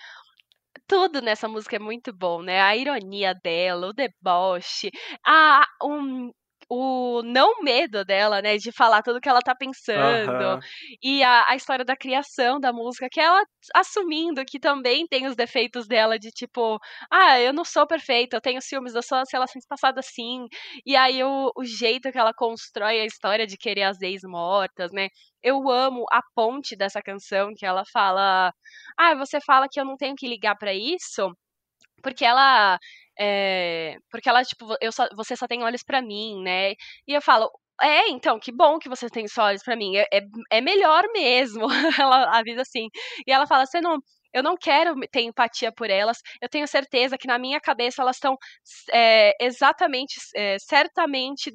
[0.86, 2.60] tudo nessa música é muito bom, né?
[2.60, 4.90] A ironia dela, o deboche,
[5.24, 6.30] a, um,
[6.70, 10.56] o não medo dela, né, de falar tudo que ela tá pensando.
[11.02, 13.42] E a, a história da criação da música, que ela
[13.74, 16.78] assumindo que também tem os defeitos dela de tipo,
[17.10, 20.46] ah, eu não sou perfeita, eu tenho ciúmes, eu sou as relações passadas sim.
[20.86, 24.92] E aí o, o jeito que ela constrói a história de querer as ex mortas,
[24.92, 25.08] né?
[25.42, 28.52] Eu amo a ponte dessa canção que ela fala:
[28.98, 31.32] "Ah, você fala que eu não tenho que ligar para isso?"
[32.02, 32.78] Porque ela
[33.20, 36.72] é, porque ela, tipo, eu só, você só tem olhos para mim, né?
[37.06, 37.50] E eu falo,
[37.82, 39.96] é, então, que bom que você tem só olhos para mim.
[39.96, 40.20] É, é,
[40.52, 41.66] é, melhor mesmo.
[42.00, 42.88] ela avisa assim.
[43.26, 43.98] E ela fala: você não,
[44.32, 46.18] eu não quero ter empatia por elas.
[46.40, 48.36] Eu tenho certeza que na minha cabeça elas estão
[48.92, 51.50] é, exatamente, é, certamente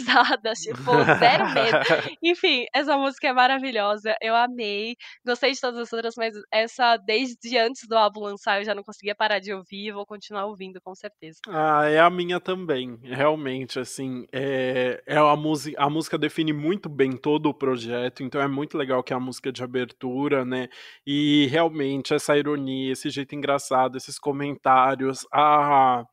[0.40, 1.78] demonizadas, tipo, zero medo.
[2.22, 4.14] Enfim, essa música é maravilhosa.
[4.20, 4.96] Eu amei.
[5.24, 8.82] Gostei de todas as outras, mas essa, desde antes do álbum lançar, eu já não
[8.82, 11.38] conseguia parar de ouvir e vou continuar ouvindo, com certeza.
[11.48, 12.98] Ah, é a minha também.
[13.02, 18.40] Realmente, assim, é, é a, música, a música define muito bem todo o projeto, então
[18.40, 20.68] é muito legal que é a música de abertura, né?
[21.06, 26.04] E realmente, essa ironia, esse jeito engraçado, esses comentários, a,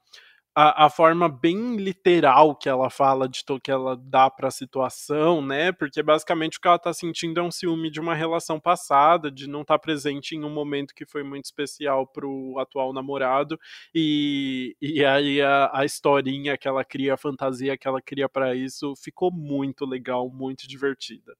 [0.59, 5.39] a, a forma bem literal que ela fala de que ela dá para a situação,
[5.39, 5.71] né?
[5.71, 9.47] Porque basicamente o que ela tá sentindo é um ciúme de uma relação passada, de
[9.47, 13.59] não estar tá presente em um momento que foi muito especial pro atual namorado.
[13.93, 18.55] E, e aí a, a historinha que ela cria, a fantasia que ela cria para
[18.55, 21.35] isso, ficou muito legal, muito divertida.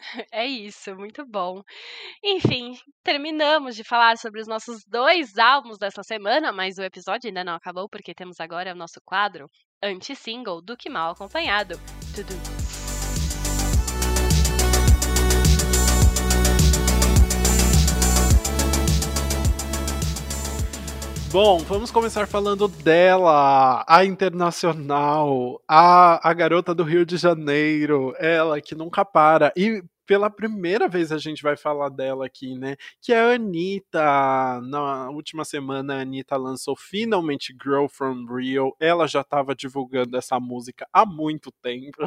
[0.32, 1.62] É isso, muito bom.
[2.22, 7.44] Enfim, terminamos de falar sobre os nossos dois álbuns dessa semana, mas o episódio ainda
[7.44, 9.46] não acabou porque temos agora o nosso quadro
[9.82, 11.74] anti-single do que mal acompanhado.
[12.14, 12.79] Tudo.
[21.32, 28.60] Bom, vamos começar falando dela, a internacional, a, a garota do Rio de Janeiro, ela
[28.60, 29.52] que nunca para.
[29.56, 29.80] E
[30.10, 32.74] pela primeira vez a gente vai falar dela aqui, né?
[33.00, 34.60] Que é a Anitta.
[34.60, 38.74] Na última semana, a Anitta lançou finalmente Girl from Rio.
[38.80, 41.98] Ela já estava divulgando essa música há muito tempo.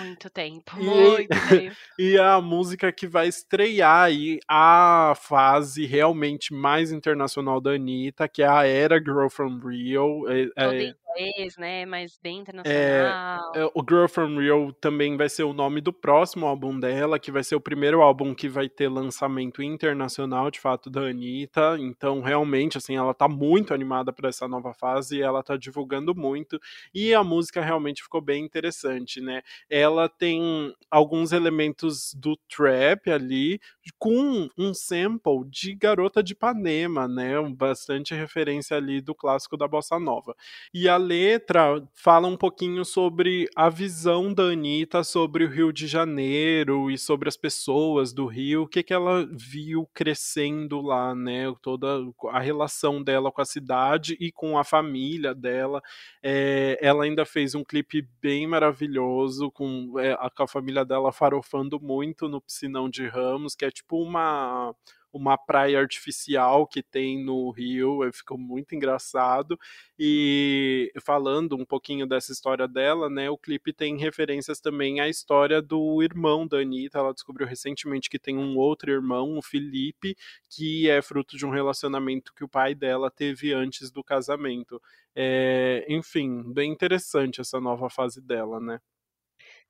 [0.00, 1.22] Muito tempo, muito
[1.54, 1.76] e, tempo.
[1.96, 8.42] E a música que vai estrear aí a fase realmente mais internacional da Anitta, que
[8.42, 10.24] é a era Girl from Rio.
[10.28, 11.86] É, é, inglês, né?
[11.86, 13.52] Mas bem é, internacional.
[13.54, 17.30] É, o Girl from Rio também vai ser o nome do próximo álbum dela, que
[17.30, 21.76] vai ser o primeiro álbum que vai ter lançamento internacional, de fato, da Anitta.
[21.78, 26.58] Então, realmente, assim, ela tá muito animada para essa nova fase, ela tá divulgando muito.
[26.94, 29.42] E a música realmente ficou bem interessante, né?
[29.70, 33.60] Ela tem alguns elementos do trap ali,
[33.98, 37.34] com um sample de Garota de Ipanema, né?
[37.50, 40.34] Bastante referência ali do clássico da Bossa Nova.
[40.72, 45.86] E a letra fala um pouquinho sobre a visão da Anitta sobre o Rio de
[45.86, 51.52] Janeiro e sobre as pessoas do Rio, o que, que ela viu crescendo lá, né?
[51.60, 55.82] Toda a relação dela com a cidade e com a família dela.
[56.22, 61.80] É, ela ainda fez um clipe bem maravilhoso com, é, com a família dela farofando
[61.80, 64.74] muito no Piscinão de Ramos, que é tipo uma
[65.14, 69.58] uma praia artificial que tem no Rio, ficou muito engraçado.
[69.98, 75.62] E falando um pouquinho dessa história dela, né, o clipe tem referências também à história
[75.62, 76.98] do irmão da Anitta.
[76.98, 80.16] Ela descobriu recentemente que tem um outro irmão, o Felipe,
[80.50, 84.82] que é fruto de um relacionamento que o pai dela teve antes do casamento.
[85.14, 88.80] É, enfim, bem interessante essa nova fase dela, né?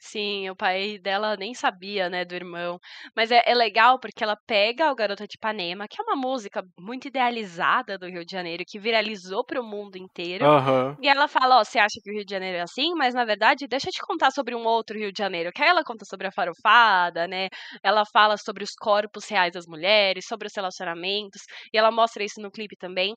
[0.07, 2.79] Sim, o pai dela nem sabia, né, do irmão.
[3.17, 6.63] Mas é, é legal porque ela pega o Garota de Ipanema, que é uma música
[6.79, 10.47] muito idealizada do Rio de Janeiro, que viralizou para o mundo inteiro.
[10.47, 10.97] Uhum.
[11.01, 12.95] E ela fala: Ó, você acha que o Rio de Janeiro é assim?
[12.95, 15.51] Mas na verdade, deixa eu te contar sobre um outro Rio de Janeiro.
[15.53, 17.49] Que aí ela conta sobre a farofada, né?
[17.83, 21.43] Ela fala sobre os corpos reais das mulheres, sobre os relacionamentos.
[21.73, 23.15] E ela mostra isso no clipe também.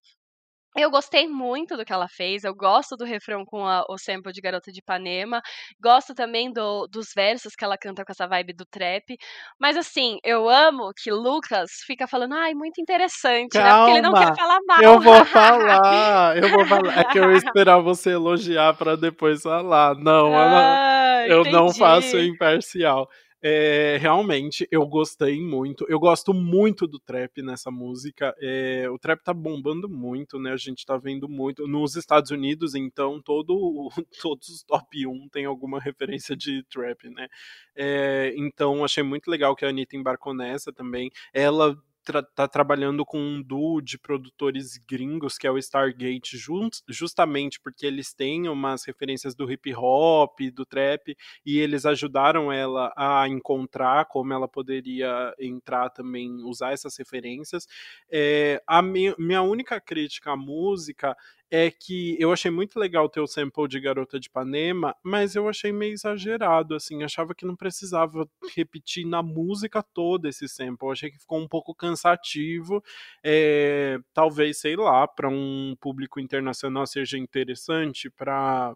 [0.77, 4.31] Eu gostei muito do que ela fez, eu gosto do refrão com a, o sample
[4.31, 5.41] de Garota de Ipanema,
[5.81, 9.17] gosto também do, dos versos que ela canta com essa vibe do trap,
[9.59, 13.77] mas assim, eu amo que Lucas fica falando, ai, muito interessante, Calma, né?
[13.77, 14.81] Porque ele não quer falar mal.
[14.81, 16.99] Eu vou falar, eu vou falar.
[16.99, 19.95] É que eu ia esperar você elogiar para depois falar.
[19.95, 23.09] Não, ah, eu não faço imparcial.
[23.41, 25.85] É, realmente, eu gostei muito.
[25.87, 28.35] Eu gosto muito do trap nessa música.
[28.39, 30.51] É, o trap tá bombando muito, né?
[30.53, 31.67] A gente tá vendo muito.
[31.67, 33.89] Nos Estados Unidos, então, todo,
[34.21, 37.27] todos os top 1 tem alguma referência de trap, né?
[37.75, 41.11] É, então, achei muito legal que a Anitta embarcou nessa também.
[41.31, 41.77] Ela
[42.07, 47.59] tra tá trabalhando com um duo de produtores gringos, que é o Stargate, just, justamente
[47.59, 53.27] porque eles têm umas referências do hip hop, do trap, e eles ajudaram ela a
[53.27, 57.67] encontrar como ela poderia entrar também, usar essas referências.
[58.09, 61.13] É, a minha única crítica à música
[61.49, 65.47] é que eu achei muito legal ter o sample de Garota de Ipanema, mas eu
[65.47, 70.91] achei meio exagerado, assim, achava que não precisava repetir na música toda esse sample, eu
[70.91, 72.83] achei que ficou um pouco cansativo,
[73.23, 78.75] é, talvez, sei lá, para um público internacional seja interessante, para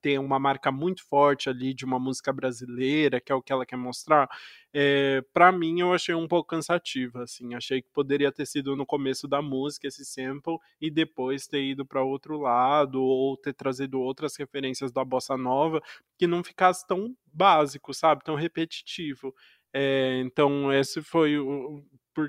[0.00, 3.66] ter uma marca muito forte ali de uma música brasileira, que é o que ela
[3.66, 4.28] quer mostrar,
[4.74, 8.84] é, para mim eu achei um pouco cansativa, assim, achei que poderia ter sido no
[8.84, 14.00] começo da música esse sample e depois ter ido para outro lado ou ter trazido
[14.00, 15.82] outras referências da bossa nova
[16.18, 19.34] que não ficasse tão básico, sabe, tão repetitivo.
[19.72, 21.82] É, então esse foi o,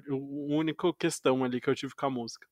[0.09, 2.47] o, o único questão ali que eu tive com a música.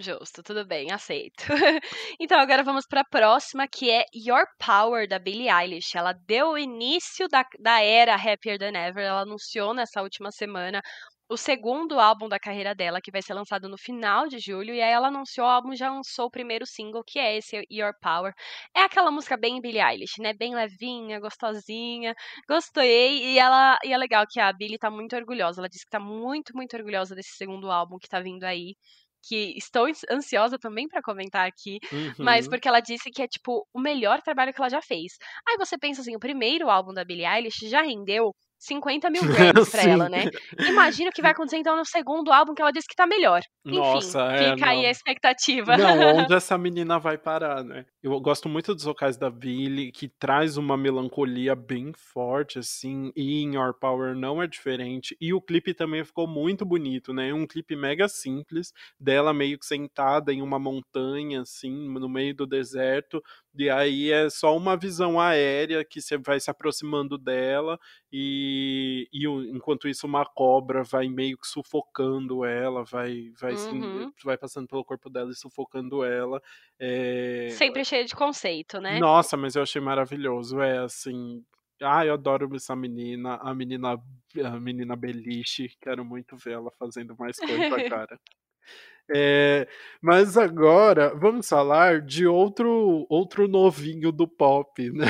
[0.00, 1.44] Justo, tudo bem, aceito.
[2.20, 5.96] então, agora vamos para a próxima, que é Your Power, da Billie Eilish.
[5.96, 9.02] Ela deu o início da, da era Happier Than Ever.
[9.04, 10.80] Ela anunciou nessa última semana
[11.28, 14.72] o segundo álbum da carreira dela, que vai ser lançado no final de julho.
[14.72, 17.92] E aí ela anunciou o álbum, já lançou o primeiro single, que é esse, Your
[18.00, 18.32] Power.
[18.76, 20.32] É aquela música bem Billie Eilish, né?
[20.32, 22.14] Bem levinha, gostosinha.
[22.48, 23.34] Gostei.
[23.34, 25.60] E ela e é legal que a Billie tá muito orgulhosa.
[25.60, 28.76] Ela disse que tá muito, muito orgulhosa desse segundo álbum que tá vindo aí
[29.22, 32.24] que estou ansiosa também para comentar aqui, uhum.
[32.24, 35.12] mas porque ela disse que é tipo o melhor trabalho que ela já fez.
[35.46, 39.70] Aí você pensa assim, o primeiro álbum da Billie Eilish já rendeu 50 mil Grammys
[39.70, 40.24] pra ela, né?
[40.58, 43.40] Imagina o que vai acontecer então no segundo álbum que ela disse que tá melhor.
[43.64, 44.72] Enfim, Nossa, é, fica não.
[44.72, 45.76] aí a expectativa.
[45.76, 47.86] Não, onde essa menina vai parar, né?
[48.02, 53.42] Eu gosto muito dos vocais da Billy, que traz uma melancolia bem forte, assim, e
[53.42, 55.16] em Your Power não é diferente.
[55.20, 57.32] E o clipe também ficou muito bonito, né?
[57.32, 62.46] Um clipe mega simples, dela meio que sentada em uma montanha, assim, no meio do
[62.46, 63.22] deserto,
[63.54, 67.78] e aí é só uma visão aérea que você vai se aproximando dela
[68.12, 74.12] e, e enquanto isso uma cobra vai meio que sufocando ela, vai vai, uhum.
[74.24, 76.40] vai passando pelo corpo dela e sufocando ela.
[76.78, 77.48] É...
[77.50, 78.98] Sempre cheio de conceito, né?
[78.98, 80.60] Nossa, mas eu achei maravilhoso.
[80.60, 81.44] É assim,
[81.82, 83.96] ah, eu adoro essa menina, a menina,
[84.44, 85.70] a menina beliche.
[85.80, 88.18] Quero muito ver ela fazendo mais coisa, cara.
[89.10, 89.66] É,
[90.02, 95.06] mas agora vamos falar de outro outro novinho do pop, né?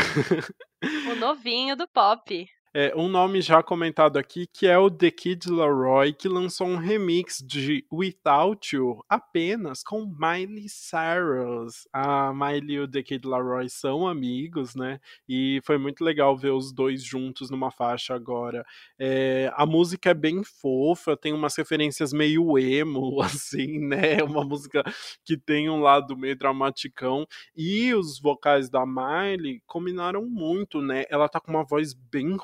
[1.10, 2.48] O novinho do pop.
[2.74, 6.77] É, um nome já comentado aqui que é o The Kid Laroi, que lançou um
[6.77, 11.89] remix de Without You apenas com Miley Cyrus.
[11.90, 15.01] A Miley e o The Kid Laroi são amigos, né?
[15.27, 18.62] E foi muito legal ver os dois juntos numa faixa agora.
[18.99, 24.23] É, a música é bem fofa, tem umas referências meio emo, assim, né?
[24.23, 24.85] Uma música
[25.24, 27.27] que tem um lado meio dramaticão.
[27.57, 31.05] E os vocais da Miley combinaram muito, né?
[31.09, 32.36] Ela tá com uma voz bem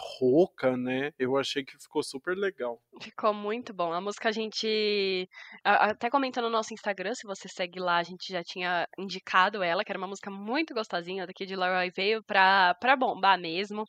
[0.77, 1.13] né?
[1.19, 2.81] Eu achei que ficou super legal.
[3.01, 3.93] Ficou muito bom.
[3.93, 5.29] A música a gente.
[5.65, 9.85] Até comentou no nosso Instagram, se você segue lá, a gente já tinha indicado ela,
[9.85, 13.85] que era uma música muito gostosinha daqui de Leroy veio pra, pra bombar mesmo.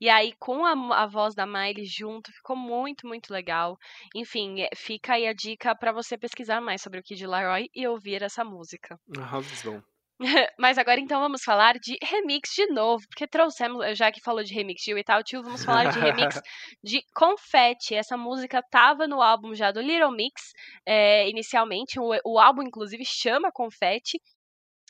[0.00, 3.76] E aí, com a, a voz da Miley junto, ficou muito, muito legal.
[4.14, 7.86] Enfim, é, fica aí a dica para você pesquisar mais sobre o Kid Laroi e
[7.86, 8.98] ouvir essa música.
[9.16, 9.82] Arrasou.
[10.58, 14.52] Mas agora então vamos falar de remix de novo, porque trouxemos, já que falou de
[14.52, 16.40] remix de Without Tio, vamos falar de remix
[16.82, 17.94] de Confetti.
[17.94, 20.52] Essa música tava no álbum já do Little Mix,
[20.84, 24.20] é, inicialmente, o, o álbum inclusive chama Confetti,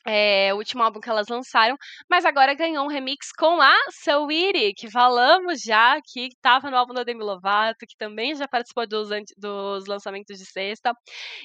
[0.07, 1.77] é, o último álbum que elas lançaram,
[2.09, 6.95] mas agora ganhou um remix com a Saweetie, que falamos já que estava no álbum
[6.95, 10.93] da Demi Lovato, que também já participou dos, dos lançamentos de sexta.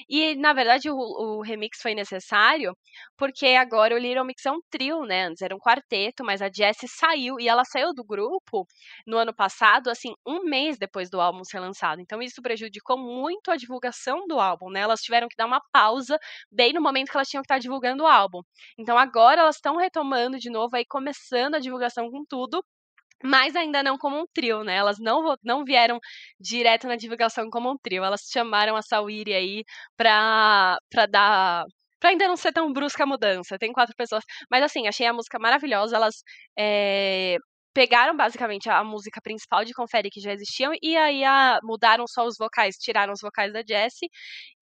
[0.08, 2.76] E, na verdade, o, o, remix foi necessário
[3.16, 5.26] porque agora o Little Mix é um trio, né?
[5.26, 8.66] Antes era um quarteto, mas a Jessie saiu e ela saiu do grupo
[9.06, 12.00] no ano passado, assim, um mês depois do álbum ser lançado.
[12.00, 14.80] Então isso prejudicou muito a divulgação do álbum, né?
[14.80, 16.18] Elas tiveram que dar uma pausa
[16.50, 18.40] bem no momento que elas tinham que estar divulgando o álbum.
[18.78, 22.64] Então agora elas estão retomando de novo aí, começando a divulgação com tudo,
[23.22, 24.76] mas ainda não como um trio, né?
[24.76, 25.98] Elas não, não vieram
[26.38, 28.04] direto na divulgação como um trio.
[28.04, 29.64] Elas chamaram a Sawiri aí
[29.96, 31.64] pra, pra dar.
[32.00, 33.58] Pra ainda não ser tão brusca a mudança.
[33.58, 34.24] Tem quatro pessoas.
[34.50, 35.96] Mas assim, achei a música maravilhosa.
[35.96, 36.16] Elas
[36.58, 37.36] é,
[37.74, 42.24] pegaram basicamente a, música principal de Confere que já existiam e aí a, mudaram só
[42.24, 44.08] os vocais, tiraram os vocais da Jessie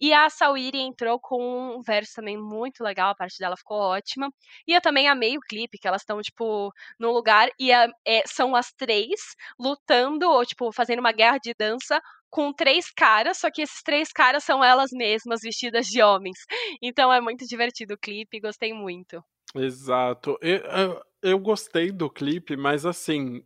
[0.01, 4.31] e a Sawiri entrou com um verso também muito legal, a parte dela ficou ótima.
[4.67, 8.23] E eu também amei o clipe, que elas estão, tipo, num lugar e a, é,
[8.27, 9.21] são as três
[9.61, 14.11] lutando, ou, tipo, fazendo uma guerra de dança com três caras, só que esses três
[14.11, 16.39] caras são elas mesmas, vestidas de homens.
[16.83, 19.23] Então é muito divertido o clipe, gostei muito.
[19.55, 20.39] Exato.
[20.41, 23.43] Eu, eu, eu gostei do clipe, mas assim,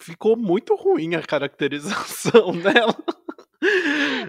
[0.00, 2.96] ficou muito ruim a caracterização dela.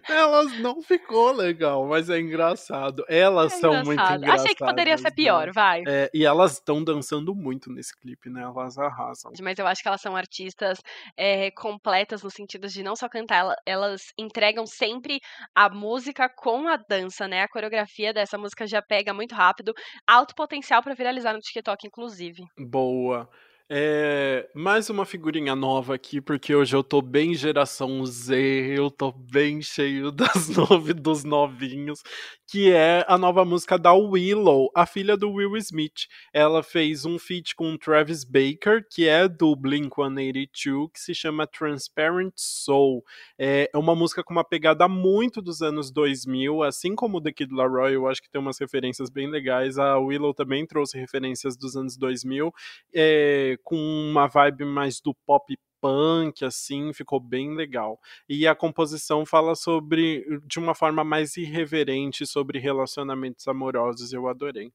[0.09, 3.03] Elas não ficou legal, mas é engraçado.
[3.07, 3.85] Elas é são engraçado.
[3.85, 4.41] muito engraçadas.
[4.41, 5.51] Achei que poderia ser pior, né?
[5.53, 5.83] vai.
[5.87, 8.41] É, e elas estão dançando muito nesse clipe, né?
[8.41, 9.31] Elas arrasam.
[9.41, 10.79] Mas eu acho que elas são artistas
[11.15, 15.19] é, completas no sentido de não só cantar, elas entregam sempre
[15.55, 17.43] a música com a dança, né?
[17.43, 19.73] A coreografia dessa música já pega muito rápido.
[20.05, 22.43] Alto potencial para viralizar no TikTok, inclusive.
[22.57, 23.29] Boa.
[23.69, 28.33] É, mais uma figurinha nova aqui, porque hoje eu tô bem geração Z,
[28.77, 32.01] eu tô bem cheio das nove, dos novinhos,
[32.49, 36.07] que é a nova música da Willow, a filha do Will Smith.
[36.33, 42.31] Ela fez um feat com Travis Baker, que é do Blink-182, que se chama Transparent
[42.37, 43.03] Soul.
[43.37, 47.53] É, é uma música com uma pegada muito dos anos 2000, assim como The Kid
[47.53, 49.77] Laroi, eu acho que tem umas referências bem legais.
[49.77, 52.49] A Willow também trouxe referências dos anos 2000.
[52.95, 57.99] É, com uma vibe mais do pop punk, assim, ficou bem legal.
[58.27, 64.71] E a composição fala sobre, de uma forma mais irreverente, sobre relacionamentos amorosos, eu adorei.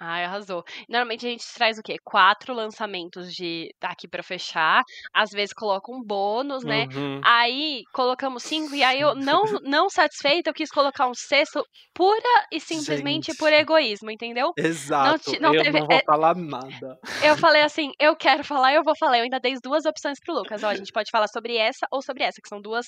[0.00, 0.64] Ai, arrasou.
[0.88, 1.96] Normalmente a gente traz o quê?
[2.04, 4.82] Quatro lançamentos de daqui para fechar.
[5.12, 6.86] Às vezes coloca um bônus, né?
[6.94, 7.20] Uhum.
[7.24, 12.46] Aí colocamos cinco e aí eu não não satisfeita, eu quis colocar um sexto pura
[12.52, 13.38] e simplesmente gente.
[13.38, 14.52] por egoísmo, entendeu?
[14.56, 15.32] Exato.
[15.32, 16.98] Não, não eu teve, não vou é, falar nada.
[17.22, 19.18] Eu falei assim, eu quero falar, eu vou falar.
[19.18, 20.62] Eu ainda dei duas opções pro Lucas.
[20.62, 22.86] Ó, a gente pode falar sobre essa ou sobre essa, que são duas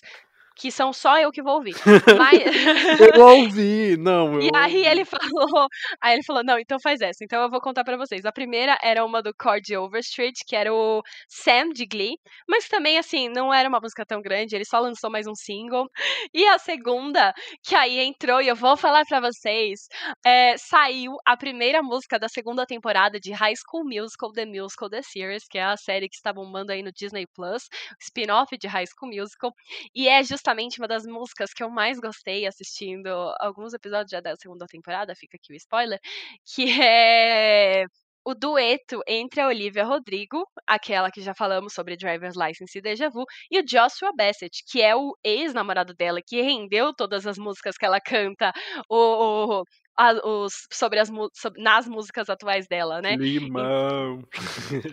[0.60, 1.74] que são só eu que vou ouvir.
[2.18, 2.38] Mas...
[3.16, 4.34] eu ouvi, não.
[4.34, 5.66] Eu e aí ele falou,
[6.02, 7.24] aí ele falou, não, então faz essa.
[7.24, 8.26] Então eu vou contar para vocês.
[8.26, 12.98] A primeira era uma do Cord Overstreet, que era o Sam de Glee, mas também
[12.98, 14.54] assim não era uma música tão grande.
[14.54, 15.86] Ele só lançou mais um single.
[16.34, 17.32] E a segunda,
[17.64, 19.88] que aí entrou e eu vou falar para vocês,
[20.22, 25.00] é, saiu a primeira música da segunda temporada de High School Musical, The Musical, The
[25.00, 27.62] Series, que é a série que está bombando aí no Disney Plus,
[27.98, 29.54] spin-off de High School Musical,
[29.94, 33.08] e é justamente justamente uma das músicas que eu mais gostei assistindo
[33.38, 35.98] alguns episódios já da segunda temporada, fica aqui o spoiler,
[36.54, 37.84] que é
[38.22, 43.08] o dueto entre a Olivia Rodrigo, aquela que já falamos sobre Driver's License e Deja
[43.08, 47.78] Vu, e o Joshua Bassett, que é o ex-namorado dela, que rendeu todas as músicas
[47.78, 48.52] que ela canta,
[48.90, 49.64] o, o
[49.96, 53.16] a, os, sobre as sobre, nas músicas atuais dela, né?
[53.16, 54.22] Limão.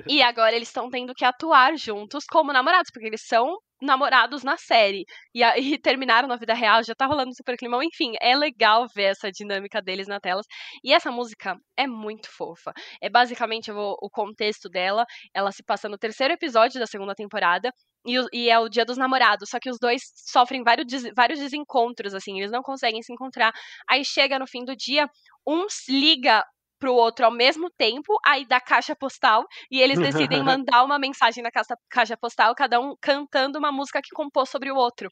[0.08, 4.44] E, e agora eles estão tendo que atuar juntos como namorados, porque eles são namorados
[4.44, 5.06] na série.
[5.34, 5.42] E,
[5.76, 7.82] e terminaram na vida real, já tá rolando super climão.
[7.84, 10.46] Enfim, é legal ver essa dinâmica deles na telas.
[10.84, 12.72] E essa música é muito fofa.
[13.02, 15.06] É basicamente o, contexto dela.
[15.34, 17.72] Ela se passa no terceiro episódio da segunda temporada.
[18.06, 22.14] E, e, é o dia dos namorados, só que os dois sofrem vários, vários desencontros,
[22.14, 23.52] assim, eles não conseguem se encontrar.
[23.90, 25.10] Aí chega no fim do dia,
[25.46, 26.42] um liga
[26.80, 31.44] pro outro ao mesmo tempo, aí da caixa postal, e eles decidem mandar uma mensagem
[31.44, 35.10] na caixa, caixa postal, cada um cantando uma música que compôs sobre o outro.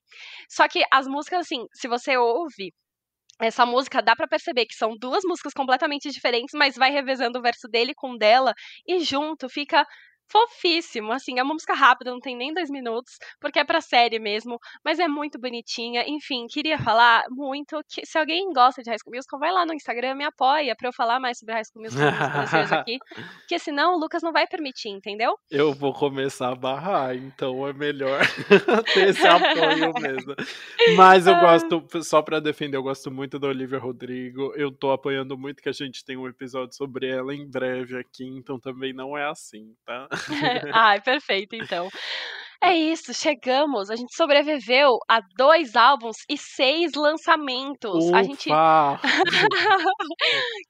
[0.49, 2.73] Só que as músicas, assim, se você ouve,
[3.41, 7.41] essa música dá para perceber que são duas músicas completamente diferentes, mas vai revezando o
[7.41, 8.53] verso dele com o dela
[8.87, 9.85] e junto fica
[10.29, 14.19] fofíssimo, assim, é uma música rápida, não tem nem dois minutos, porque é pra série
[14.19, 16.03] mesmo, mas é muito bonitinha.
[16.07, 19.73] Enfim, queria falar muito que se alguém gosta de High School Musical, vai lá no
[19.73, 22.97] Instagram, me apoia pra eu falar mais sobre High School Musical aqui,
[23.41, 25.35] porque senão o Lucas não vai permitir, entendeu?
[25.49, 28.21] Eu vou começar a barrar, então é melhor
[28.93, 30.35] ter esse apoio mesmo.
[30.95, 35.37] Mas eu gosto, só pra defender, eu gosto muito da Olivia Rodrigo, eu tô apoiando
[35.37, 39.17] muito que a gente tem um episódio sobre ela em breve aqui, então também não
[39.17, 40.07] é assim, tá?
[40.71, 41.91] Ai, perfeito, então.
[42.65, 43.89] É isso, chegamos.
[43.89, 48.05] A gente sobreviveu a dois álbuns e seis lançamentos.
[48.05, 48.17] Ufa.
[48.17, 48.49] A gente.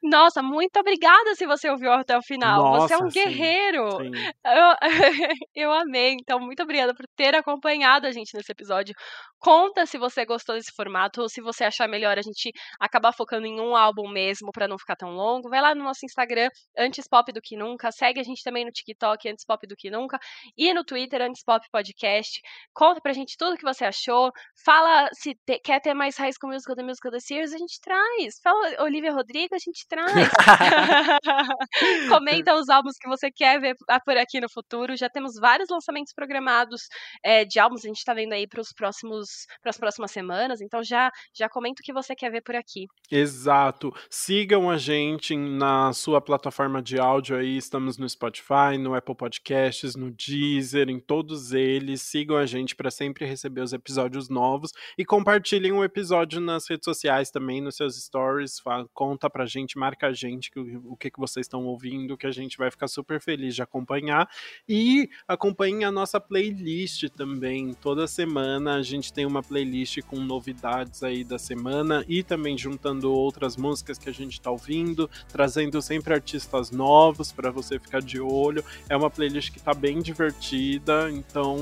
[0.03, 2.61] Nossa, muito obrigada se você ouviu até o final.
[2.61, 3.89] Nossa, você é um sim, guerreiro.
[3.91, 4.11] sim.
[4.45, 4.75] Eu,
[5.55, 6.15] eu amei.
[6.19, 8.93] Então, muito obrigada por ter acompanhado a gente nesse episódio.
[9.39, 13.45] Conta se você gostou desse formato ou se você achar melhor a gente acabar focando
[13.45, 15.49] em um álbum mesmo para não ficar tão longo.
[15.49, 17.91] Vai lá no nosso Instagram, Antes Pop do que Nunca.
[17.91, 20.19] Segue a gente também no TikTok, Antes Pop do que Nunca.
[20.57, 22.41] E no Twitter, Antes Pop Podcast.
[22.73, 24.31] Conta pra gente tudo o que você achou.
[24.65, 27.79] Fala se te, quer ter mais High School Musical da Musical The Series, a gente
[27.79, 28.39] traz.
[28.43, 30.11] Fala Olivia Rodrigo, a gente traz.
[32.09, 34.97] Comenta os álbuns que você quer ver por aqui no futuro.
[34.97, 36.81] Já temos vários lançamentos programados
[37.23, 37.85] é, de álbuns.
[37.85, 40.61] A gente tá vendo aí pros próximos para as próximas semanas.
[40.61, 42.87] Então já já comenta o que você quer ver por aqui.
[43.11, 43.93] Exato.
[44.09, 47.57] Sigam a gente na sua plataforma de áudio aí.
[47.57, 51.64] Estamos no Spotify, no Apple Podcasts, no Deezer, em todos eles.
[51.97, 56.85] Sigam a gente para sempre receber os episódios novos e compartilhem o episódio nas redes
[56.85, 58.59] sociais também, nos seus stories.
[58.59, 62.27] Fala, conta pra gente, marca a gente que, o que, que vocês estão ouvindo, que
[62.27, 64.29] a gente vai ficar super feliz de acompanhar.
[64.67, 67.73] E acompanhem a nossa playlist também.
[67.73, 73.11] Toda semana a gente tem uma playlist com novidades aí da semana e também juntando
[73.11, 78.19] outras músicas que a gente tá ouvindo, trazendo sempre artistas novos para você ficar de
[78.19, 78.63] olho.
[78.89, 81.54] É uma playlist que tá bem divertida, então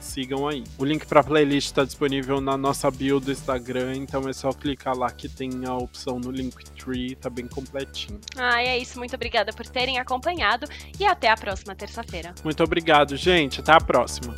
[0.00, 0.64] sigam aí.
[0.78, 4.52] O link para a playlist está disponível na nossa bio do Instagram, então é só
[4.52, 8.20] clicar lá que tem a opção no Linktree, tá bem completinho.
[8.36, 8.98] Ah, é isso.
[8.98, 10.66] Muito obrigada por terem acompanhado
[10.98, 12.34] e até a próxima terça-feira.
[12.44, 13.60] Muito obrigado, gente.
[13.60, 14.34] Até a próxima.